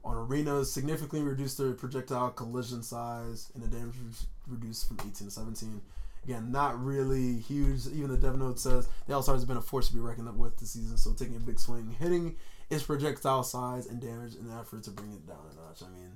[0.04, 0.72] on arenas.
[0.72, 5.80] Significantly reduced the projectile collision size and the damage re- reduced from 18 to 17.
[6.24, 7.86] Again, not really huge.
[7.86, 10.38] Even the dev note says the L star has been a force to be reckoned
[10.38, 10.96] with this season.
[10.96, 12.36] So taking a big swing, hitting
[12.70, 15.82] its projectile size and damage in an effort to bring it down a notch.
[15.82, 16.12] I mean,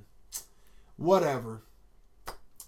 [0.96, 1.62] whatever.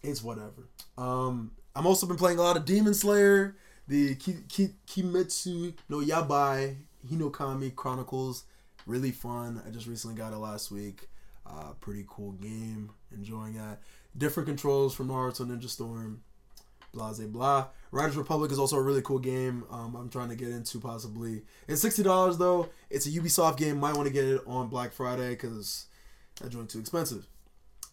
[0.03, 0.68] It's whatever.
[0.99, 3.57] Um, I'm also been playing a lot of Demon Slayer,
[3.89, 6.76] the Ki- Ki- Kimetsu no Yaiba
[7.11, 8.45] Hinokami Chronicles.
[8.87, 9.62] Really fun.
[9.66, 11.09] I just recently got it last week.
[11.45, 12.91] Uh, pretty cool game.
[13.12, 13.80] Enjoying that.
[14.16, 16.22] Different controls from Naruto Ninja Storm.
[16.97, 17.66] Blah blah blah.
[17.92, 19.64] Riders Republic is also a really cool game.
[19.70, 21.42] Um, I'm trying to get into possibly.
[21.68, 22.70] It's sixty dollars though.
[22.90, 23.78] It's a Ubisoft game.
[23.78, 25.86] Might want to get it on Black Friday because
[26.40, 27.26] that joint too expensive.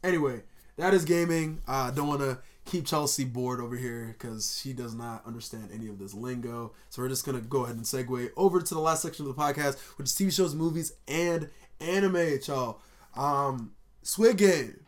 [0.04, 0.41] Anyway,
[0.78, 1.62] that is gaming.
[1.68, 5.70] I uh, don't want to keep Chelsea bored over here because she does not understand
[5.74, 6.74] any of this lingo.
[6.89, 9.41] So we're just gonna go ahead and segue over to the last section of the
[9.41, 11.49] podcast, which is TV shows, movies, and
[11.82, 12.80] anime, y'all.
[13.16, 14.80] Um, Squid Game.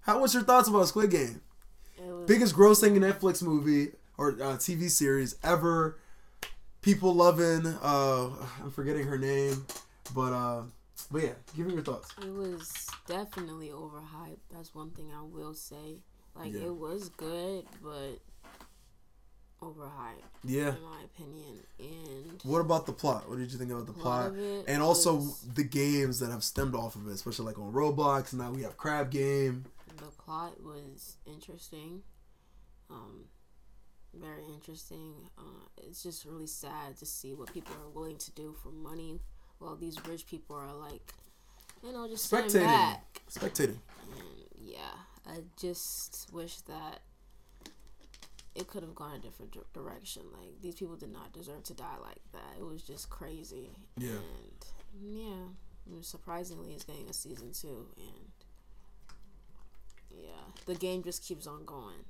[0.00, 1.42] How what's your thoughts about Squid Game?
[2.30, 5.98] Biggest grossing Netflix movie or uh, TV series ever.
[6.80, 7.66] People loving.
[7.82, 8.28] Uh,
[8.62, 9.66] I'm forgetting her name,
[10.14, 10.62] but uh,
[11.10, 12.14] but yeah, give me your thoughts.
[12.22, 14.38] It was definitely overhyped.
[14.54, 15.98] That's one thing I will say.
[16.36, 16.66] Like Yeah.
[16.66, 18.20] it was good, but
[19.60, 20.22] overhyped.
[20.44, 20.76] Yeah.
[20.76, 21.58] in my opinion.
[21.80, 23.28] And What about the plot?
[23.28, 24.34] What did you think about the plot?
[24.68, 28.32] And also was- the games that have stemmed off of it, especially like on Roblox.
[28.32, 29.64] Now we have Crab Game.
[29.96, 32.02] the plot was interesting.
[32.90, 33.24] Um,
[34.14, 35.14] very interesting.
[35.38, 39.20] Uh, it's just really sad to see what people are willing to do for money,
[39.58, 41.12] while these rich people are like,
[41.84, 42.64] you know, just Spectating.
[42.64, 43.22] back.
[43.30, 43.78] Spectating.
[44.12, 47.00] And yeah, I just wish that
[48.56, 50.22] it could have gone a different dir- direction.
[50.32, 52.58] Like these people did not deserve to die like that.
[52.58, 53.70] It was just crazy.
[53.96, 54.10] Yeah.
[54.10, 54.66] And
[55.00, 55.46] yeah,
[55.86, 58.30] I mean, surprisingly, it's getting a season two, and
[60.10, 60.30] yeah,
[60.66, 62.04] the game just keeps on going.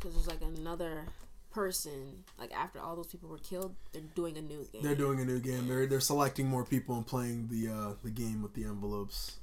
[0.00, 1.04] Yeah, because there's like another
[1.50, 2.24] person.
[2.38, 4.82] Like after all those people were killed, they're doing a new game.
[4.82, 5.68] They're doing a new game.
[5.68, 9.36] They're they're selecting more people and playing the uh, the game with the envelopes.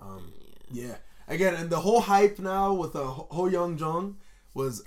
[0.00, 0.32] Um,
[0.70, 0.96] yeah.
[1.28, 4.16] Again, and the whole hype now with uh, Ho Ho Yeon Jung
[4.54, 4.82] was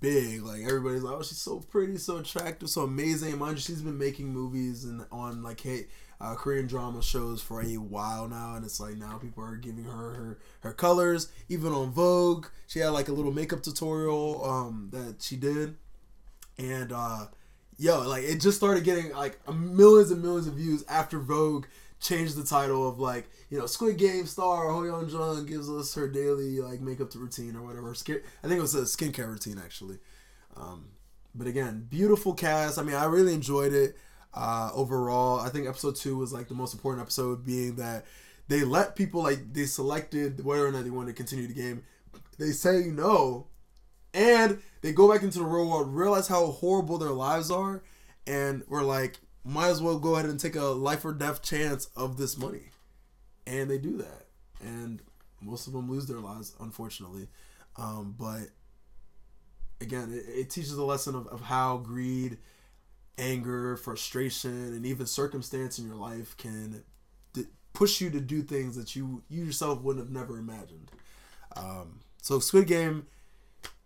[0.00, 0.42] big.
[0.42, 3.36] Like everybody's like, oh, she's so pretty, so attractive, so amazing.
[3.38, 5.88] Mind you, she's been making movies and on like hey,
[6.20, 9.84] uh, Korean drama shows for a while now, and it's like now people are giving
[9.84, 11.28] her her her colors.
[11.48, 15.76] Even on Vogue, she had like a little makeup tutorial um, that she did,
[16.58, 17.26] and uh,
[17.78, 21.66] yo, like it just started getting like millions and millions of views after Vogue
[22.00, 25.94] changed the title of like you know Squid Game star Ho Yeon Jung gives us
[25.94, 27.90] her daily like makeup routine or whatever.
[27.90, 29.98] I think it was a skincare routine actually.
[30.56, 30.90] Um,
[31.34, 32.78] but again, beautiful cast.
[32.78, 33.96] I mean, I really enjoyed it.
[34.32, 38.04] Uh, overall, I think episode two was like the most important episode, being that
[38.48, 41.82] they let people like they selected whether or not they wanted to continue the game.
[42.38, 43.46] They say no,
[44.14, 47.82] and they go back into the real world, realize how horrible their lives are,
[48.26, 51.88] and we're like, might as well go ahead and take a life or death chance
[51.96, 52.70] of this money.
[53.46, 54.26] And they do that.
[54.60, 55.00] And
[55.40, 57.28] most of them lose their lives, unfortunately.
[57.76, 58.48] Um, but
[59.80, 62.38] again, it, it teaches a lesson of, of how greed,
[63.20, 66.82] anger, frustration, and even circumstance in your life can
[67.32, 70.90] d- push you to do things that you, you yourself wouldn't have never imagined.
[71.56, 73.06] Um, so Squid Game,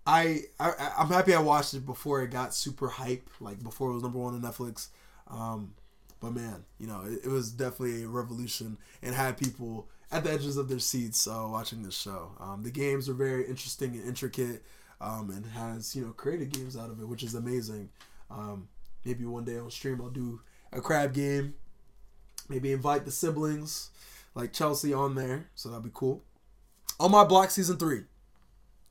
[0.07, 3.95] I, I I'm happy I watched it before it got super hype, like before it
[3.95, 4.89] was number one on Netflix.
[5.29, 5.75] Um,
[6.21, 10.31] but man, you know, it, it was definitely a revolution and had people at the
[10.31, 12.33] edges of their seats uh, watching this show.
[12.39, 14.63] Um, the games are very interesting and intricate,
[15.01, 17.89] um, and has you know created games out of it, which is amazing.
[18.31, 18.69] Um,
[19.05, 20.41] maybe one day on stream I'll do
[20.73, 21.55] a crab game.
[22.49, 23.91] Maybe invite the siblings
[24.35, 26.23] like Chelsea on there, so that'd be cool.
[27.01, 28.03] On my block, season three.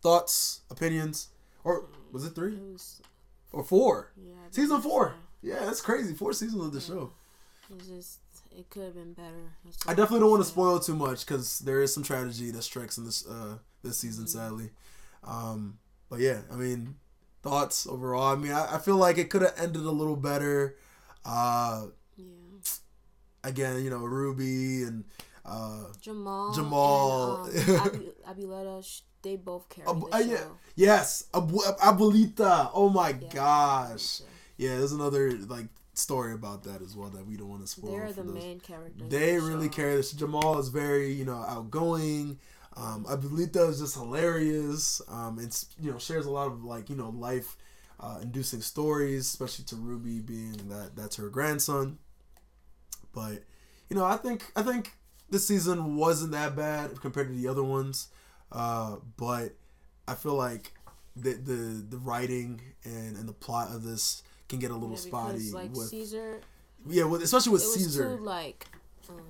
[0.02, 1.30] Thoughts, opinions,
[1.64, 3.02] or was it three It was
[3.52, 4.12] or four?
[4.18, 4.34] yeah.
[4.52, 5.16] Season four.
[5.42, 6.14] Yeah, that's crazy.
[6.14, 7.12] Four seasons of the show.
[7.74, 8.20] It's just
[8.58, 9.52] it could have been better.
[9.88, 12.98] I definitely don't want to spoil too much because there is some tragedy that strikes
[12.98, 14.72] in this uh this season, sadly.
[15.24, 15.78] Um,
[16.10, 16.96] but yeah, I mean,
[17.44, 18.34] thoughts overall.
[18.34, 20.78] I mean, I, I feel like it could have ended a little better.
[21.26, 22.26] Uh, Yeah.
[23.44, 25.04] again, you know, Ruby and
[25.46, 26.54] uh, Jamal.
[26.54, 27.46] Jamal.
[27.46, 30.44] And, um, Abileta, sh- they both carry Ab- the uh, yeah,
[30.76, 32.72] yes, Abu- Abuelita.
[32.74, 34.22] Oh my Yeah, gosh.
[34.58, 37.92] Yeah, there's another like story about that as well that we don't want to spoil.
[37.92, 38.34] They're for the those.
[38.34, 39.10] main characters.
[39.10, 39.74] They the really show.
[39.74, 40.12] carry this.
[40.12, 42.40] Jamal is very, you know, outgoing.
[42.76, 45.02] Um, Abuelita is just hilarious.
[45.08, 47.56] Um, it's you know shares a lot of like you know life
[48.00, 52.00] uh, inducing stories, especially to Ruby being that that's her grandson.
[53.14, 53.44] But
[53.90, 54.94] you know, I think I think
[55.30, 58.08] this season wasn't that bad compared to the other ones.
[58.52, 59.54] Uh, but
[60.08, 60.74] I feel like
[61.16, 64.96] the the the writing and and the plot of this can get a little Yeah,
[65.02, 66.42] spotty like with Cesar,
[66.88, 68.18] yeah, with, especially with it was Cesar.
[68.18, 68.68] too like
[69.10, 69.22] um,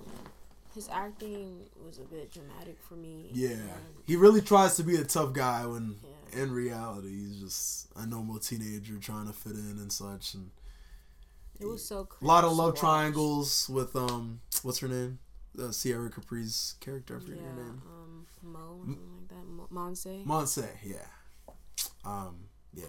[0.76, 3.30] his acting was a bit dramatic for me.
[3.34, 3.58] Yeah,
[4.06, 5.96] he really tries to be a tough guy when
[6.34, 6.42] Yeah.
[6.44, 10.34] in reality he's just a normal teenager trying to fit in and such.
[10.34, 10.52] And
[11.60, 12.06] it was so.
[12.06, 12.26] Cool.
[12.26, 15.20] A lot of love triangles with um, what's her name?
[15.62, 17.18] Uh, Sierra Capri's character.
[17.18, 17.82] I forget Yeah, her name.
[17.88, 19.46] um, Mo, something like that.
[19.48, 20.26] Mo- Monse.
[20.26, 20.68] Monse.
[20.84, 21.06] Yeah.
[22.04, 22.46] Um.
[22.74, 22.86] Yeah.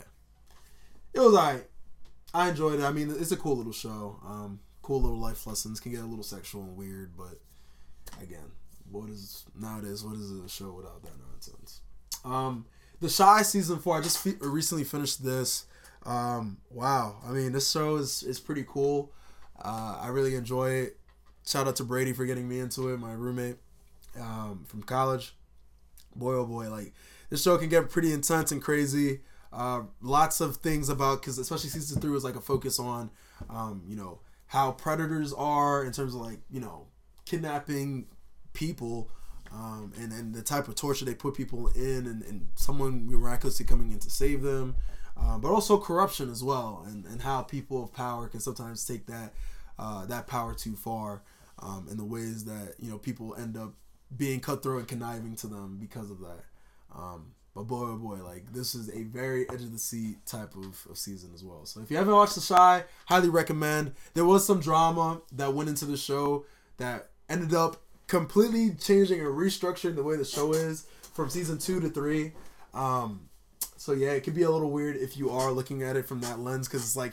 [1.12, 1.68] It was alright.
[2.32, 2.85] I enjoyed it.
[2.85, 4.18] I mean, it's a cool little show.
[4.26, 5.78] Um, cool little life lessons.
[5.78, 7.39] Can get a little sexual and weird, but
[8.22, 8.52] again,
[8.90, 10.04] what is nowadays?
[10.04, 11.80] What is a show without that nonsense?
[12.24, 12.66] Um,
[13.00, 13.98] the Chi season four.
[13.98, 15.66] I just fe- recently finished this.
[16.06, 17.16] Um, wow.
[17.26, 19.12] I mean, this show is is pretty cool.
[19.62, 20.98] Uh, I really enjoy it.
[21.46, 22.98] Shout out to Brady for getting me into it.
[22.98, 23.56] My roommate
[24.18, 25.34] um, from college.
[26.16, 26.92] Boy, oh boy, like
[27.30, 29.20] this show can get pretty intense and crazy.
[29.52, 33.10] Uh, lots of things about because especially season three was like a focus on,
[33.50, 36.86] um, you know, how predators are in terms of like you know
[37.24, 38.06] kidnapping
[38.52, 39.10] people,
[39.52, 43.66] um, and and the type of torture they put people in, and, and someone miraculously
[43.66, 44.74] coming in to save them,
[45.16, 49.06] um, but also corruption as well, and and how people of power can sometimes take
[49.06, 49.32] that
[49.78, 51.22] uh, that power too far,
[51.60, 53.72] um, in the ways that you know people end up
[54.16, 56.44] being cutthroat and conniving to them because of that.
[56.94, 60.54] Um, but boy, oh boy, like this is a very edge of the seat type
[60.56, 61.64] of, of season as well.
[61.66, 63.92] So if you haven't watched The Chi, highly recommend.
[64.14, 66.46] There was some drama that went into the show
[66.78, 71.80] that ended up completely changing and restructuring the way the show is from season two
[71.80, 72.32] to three.
[72.72, 73.28] Um,
[73.76, 76.20] so yeah, it can be a little weird if you are looking at it from
[76.20, 77.12] that lens because it's like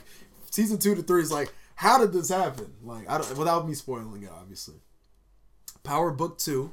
[0.50, 2.72] season two to three is like, how did this happen?
[2.82, 4.76] Like, I don't, without me spoiling it, obviously.
[5.82, 6.72] Power Book Two.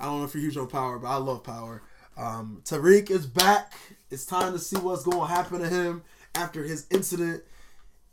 [0.00, 1.82] I don't know if you're huge on Power, but I love Power.
[2.16, 3.74] Um, Tariq is back.
[4.10, 6.02] It's time to see what's going to happen to him
[6.34, 7.42] after his incident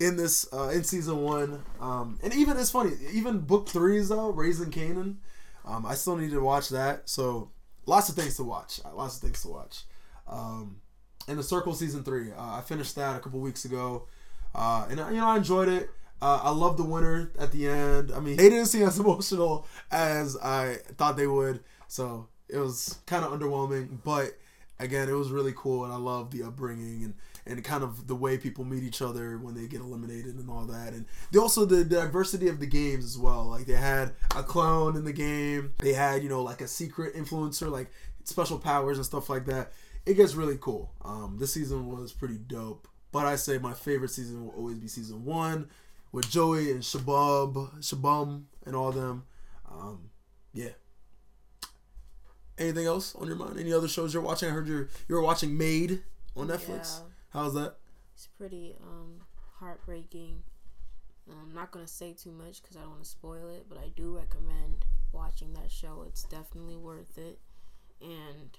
[0.02, 1.64] in this uh, in season one.
[1.80, 5.18] Um, and even it's funny, even book threes though, Raising Kanan.
[5.64, 7.08] Um, I still need to watch that.
[7.10, 7.52] So
[7.86, 8.80] lots of things to watch.
[8.84, 9.84] Uh, Lots of things to watch.
[10.28, 10.78] Um,
[11.28, 12.32] and the Circle season three.
[12.32, 14.08] Uh, I finished that a couple weeks ago,
[14.56, 15.90] uh, and you know I enjoyed it.
[16.22, 18.12] Uh, I love the winner at the end.
[18.12, 22.98] I mean, they didn't seem as emotional as I thought they would, so it was
[23.06, 24.00] kind of underwhelming.
[24.04, 24.38] But
[24.80, 27.14] again, it was really cool, and I love the upbringing and
[27.46, 30.66] and kind of the way people meet each other when they get eliminated and all
[30.66, 30.94] that.
[30.94, 33.46] And they also the diversity of the games as well.
[33.46, 35.74] Like they had a clown in the game.
[35.80, 37.92] They had you know like a secret influencer, like
[38.24, 39.72] special powers and stuff like that.
[40.06, 40.92] It gets really cool.
[41.04, 42.88] Um, this season was pretty dope.
[43.12, 45.70] But I say my favorite season will always be season one
[46.12, 49.26] with Joey and Shabab, Shubham, and all them.
[49.70, 50.10] Um,
[50.54, 50.70] yeah.
[52.58, 53.60] Anything else on your mind?
[53.60, 54.50] Any other shows you're watching?
[54.50, 56.04] I heard you're you were watching Maid
[56.36, 57.00] on Netflix.
[57.00, 57.11] Yeah.
[57.32, 57.76] How's that?
[58.14, 59.22] It's pretty um,
[59.60, 60.44] heartbreaking.
[61.30, 63.90] I'm not gonna say too much because I don't want to spoil it, but I
[63.96, 66.04] do recommend watching that show.
[66.08, 67.40] It's definitely worth it.
[68.02, 68.50] And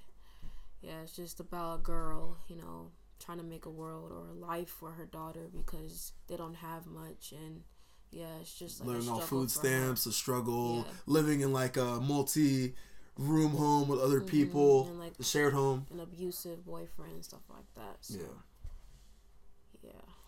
[0.81, 4.33] yeah, it's just about a girl, you know, trying to make a world or a
[4.33, 7.33] life for her daughter because they don't have much.
[7.33, 7.63] And
[8.11, 9.67] yeah, it's just like a Living off food for her.
[9.69, 10.93] stamps, a struggle, Yeah.
[11.07, 12.75] living in like a multi
[13.19, 14.91] room home with other people, Mm-hmm.
[14.93, 15.87] and, like, a shared home.
[15.93, 17.99] an abusive boyfriend and stuff like that.
[18.01, 18.25] So, Yeah.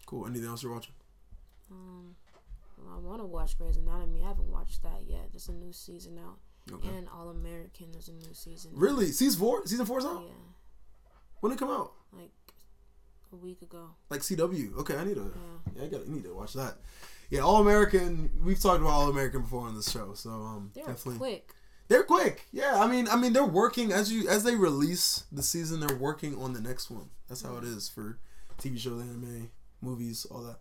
[0.07, 0.27] Cool.
[0.27, 0.95] Anything else you're watching?
[1.71, 2.15] Um,
[2.79, 4.23] well, I want to watch Grey's Anatomy.
[4.25, 5.29] I haven't watched that yet.
[5.33, 6.39] There's a new season out.
[6.73, 6.89] Okay.
[6.89, 7.93] And All American.
[7.93, 8.73] There's a new season.
[8.75, 9.07] Really?
[9.13, 9.67] Season four?
[9.67, 10.23] Season four's out?
[10.27, 10.33] Yeah,
[11.41, 11.93] When did it come out?
[12.17, 12.31] like
[13.33, 13.91] a week ago.
[14.11, 14.77] Like CW.
[14.79, 15.33] Okay, I need to.
[15.35, 15.73] Yeah.
[15.77, 16.05] Yeah, I got.
[16.05, 16.77] to need to watch that.
[17.31, 18.31] Yeah, All American.
[18.43, 21.19] We've talked about All American before on this show, so um, They're definitely.
[21.19, 21.51] quick.
[21.89, 22.47] They're quick.
[22.53, 25.81] Yeah, I mean, I mean, they're working as you as they release the season.
[25.81, 27.11] They're working on the next one.
[27.29, 28.19] That's how it is for
[28.59, 29.51] TV shows, anime,
[29.85, 30.59] movies, all that.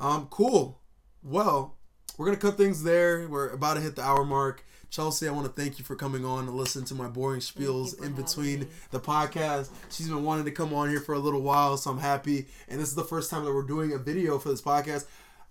[0.00, 0.80] Um, cool.
[1.22, 1.76] Well,
[2.16, 3.28] we're gonna cut things there.
[3.28, 4.64] We're about to hit the hour mark.
[4.90, 7.98] Chelsea, I want to thank you for coming on and listening to my boring spiels
[8.04, 9.70] in between the podcast.
[9.90, 12.46] She's been wanting to come on here for a little while, so I'm happy.
[12.68, 15.06] And this is the first time that we're doing a video for this podcast.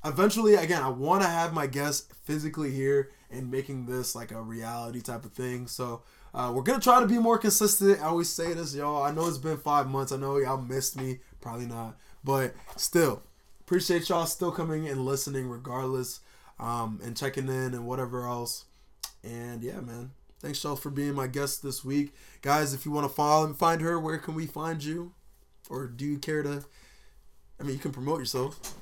[0.06, 4.42] Eventually, again, I want to have my guests physically here and making this like a
[4.42, 5.66] reality type of thing.
[5.66, 6.04] So
[6.36, 8.00] uh, we're gonna try to be more consistent.
[8.00, 9.04] I always say this, y'all.
[9.04, 10.12] I know it's been five months.
[10.12, 11.20] I know y'all missed me.
[11.40, 13.22] Probably not, but still,
[13.62, 16.20] appreciate y'all still coming and listening regardless,
[16.60, 18.66] um, and checking in and whatever else.
[19.24, 20.12] And yeah, man.
[20.40, 22.16] Thanks, y'all, for being my guest this week.
[22.42, 25.14] Guys, if you want to follow and find her, where can we find you?
[25.70, 26.66] Or do you care to?
[27.60, 28.76] I mean, you can promote yourself.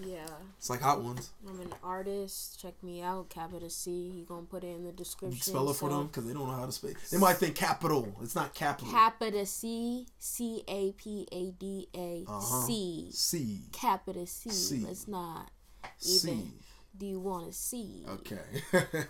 [0.00, 0.26] Yeah,
[0.58, 1.30] It's like Hot Ones.
[1.48, 2.60] I'm an artist.
[2.60, 3.28] Check me out.
[3.30, 4.10] Capital C.
[4.14, 5.36] He gonna put it in the description.
[5.36, 6.92] You spell it for them because they don't know how to spell.
[7.10, 8.14] They might think capital.
[8.22, 8.90] It's not capital.
[8.92, 12.66] Capital C C A P A D A C C Uh-huh.
[12.66, 13.08] C.
[13.12, 13.60] C.
[13.72, 14.50] Capita C.
[14.50, 14.84] C.
[14.86, 15.50] Let's not
[15.96, 16.52] C.
[16.96, 18.04] Do you want to see?
[18.08, 18.40] Okay.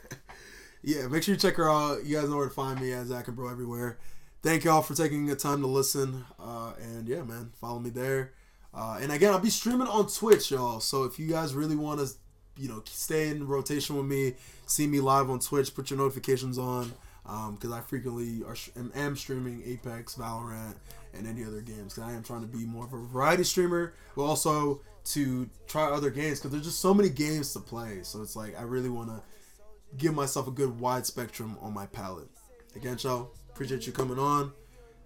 [0.83, 2.05] yeah, make sure you check her out.
[2.05, 3.99] You guys know where to find me at Zach and Bro everywhere.
[4.43, 6.25] Thank y'all for taking the time to listen.
[6.39, 8.33] Uh, and yeah, man, follow me there.
[8.79, 10.79] Uh, and again, I'll be streaming on Twitch, y'all.
[10.79, 12.09] So if you guys really want to,
[12.57, 14.35] you know, stay in rotation with me,
[14.67, 16.93] see me live on Twitch, put your notifications on.
[17.53, 20.77] Because I frequently are, am, am streaming Apex, Valorant,
[21.13, 21.95] and any other games.
[21.95, 25.91] 'Cause I am trying to be more of a variety streamer, but also to try
[25.91, 26.39] other games.
[26.39, 28.01] Because there's just so many games to play.
[28.05, 29.21] So it's like I really want to
[29.97, 32.29] give myself a good wide spectrum on my palette.
[32.77, 34.53] Again, y'all, appreciate you coming on.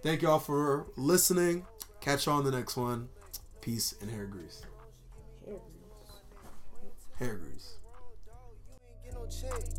[0.02, 1.64] Thank y'all for listening.
[2.00, 3.08] Catch y'all on the next one.
[3.62, 4.62] Peace and hair grease.
[7.20, 7.76] Hair grease.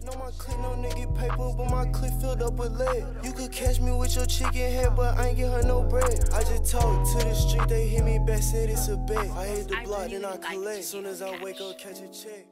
[0.05, 3.05] No, my clip no nigga paper, but my clip filled up with lead.
[3.23, 6.29] You could catch me with your chicken head, but I ain't get her no bread.
[6.31, 9.29] I just talk to the street, they hit me back, said it's a bet.
[9.31, 10.85] I hit the block, then I collect.
[10.85, 12.45] Soon as I wake up, catch a check.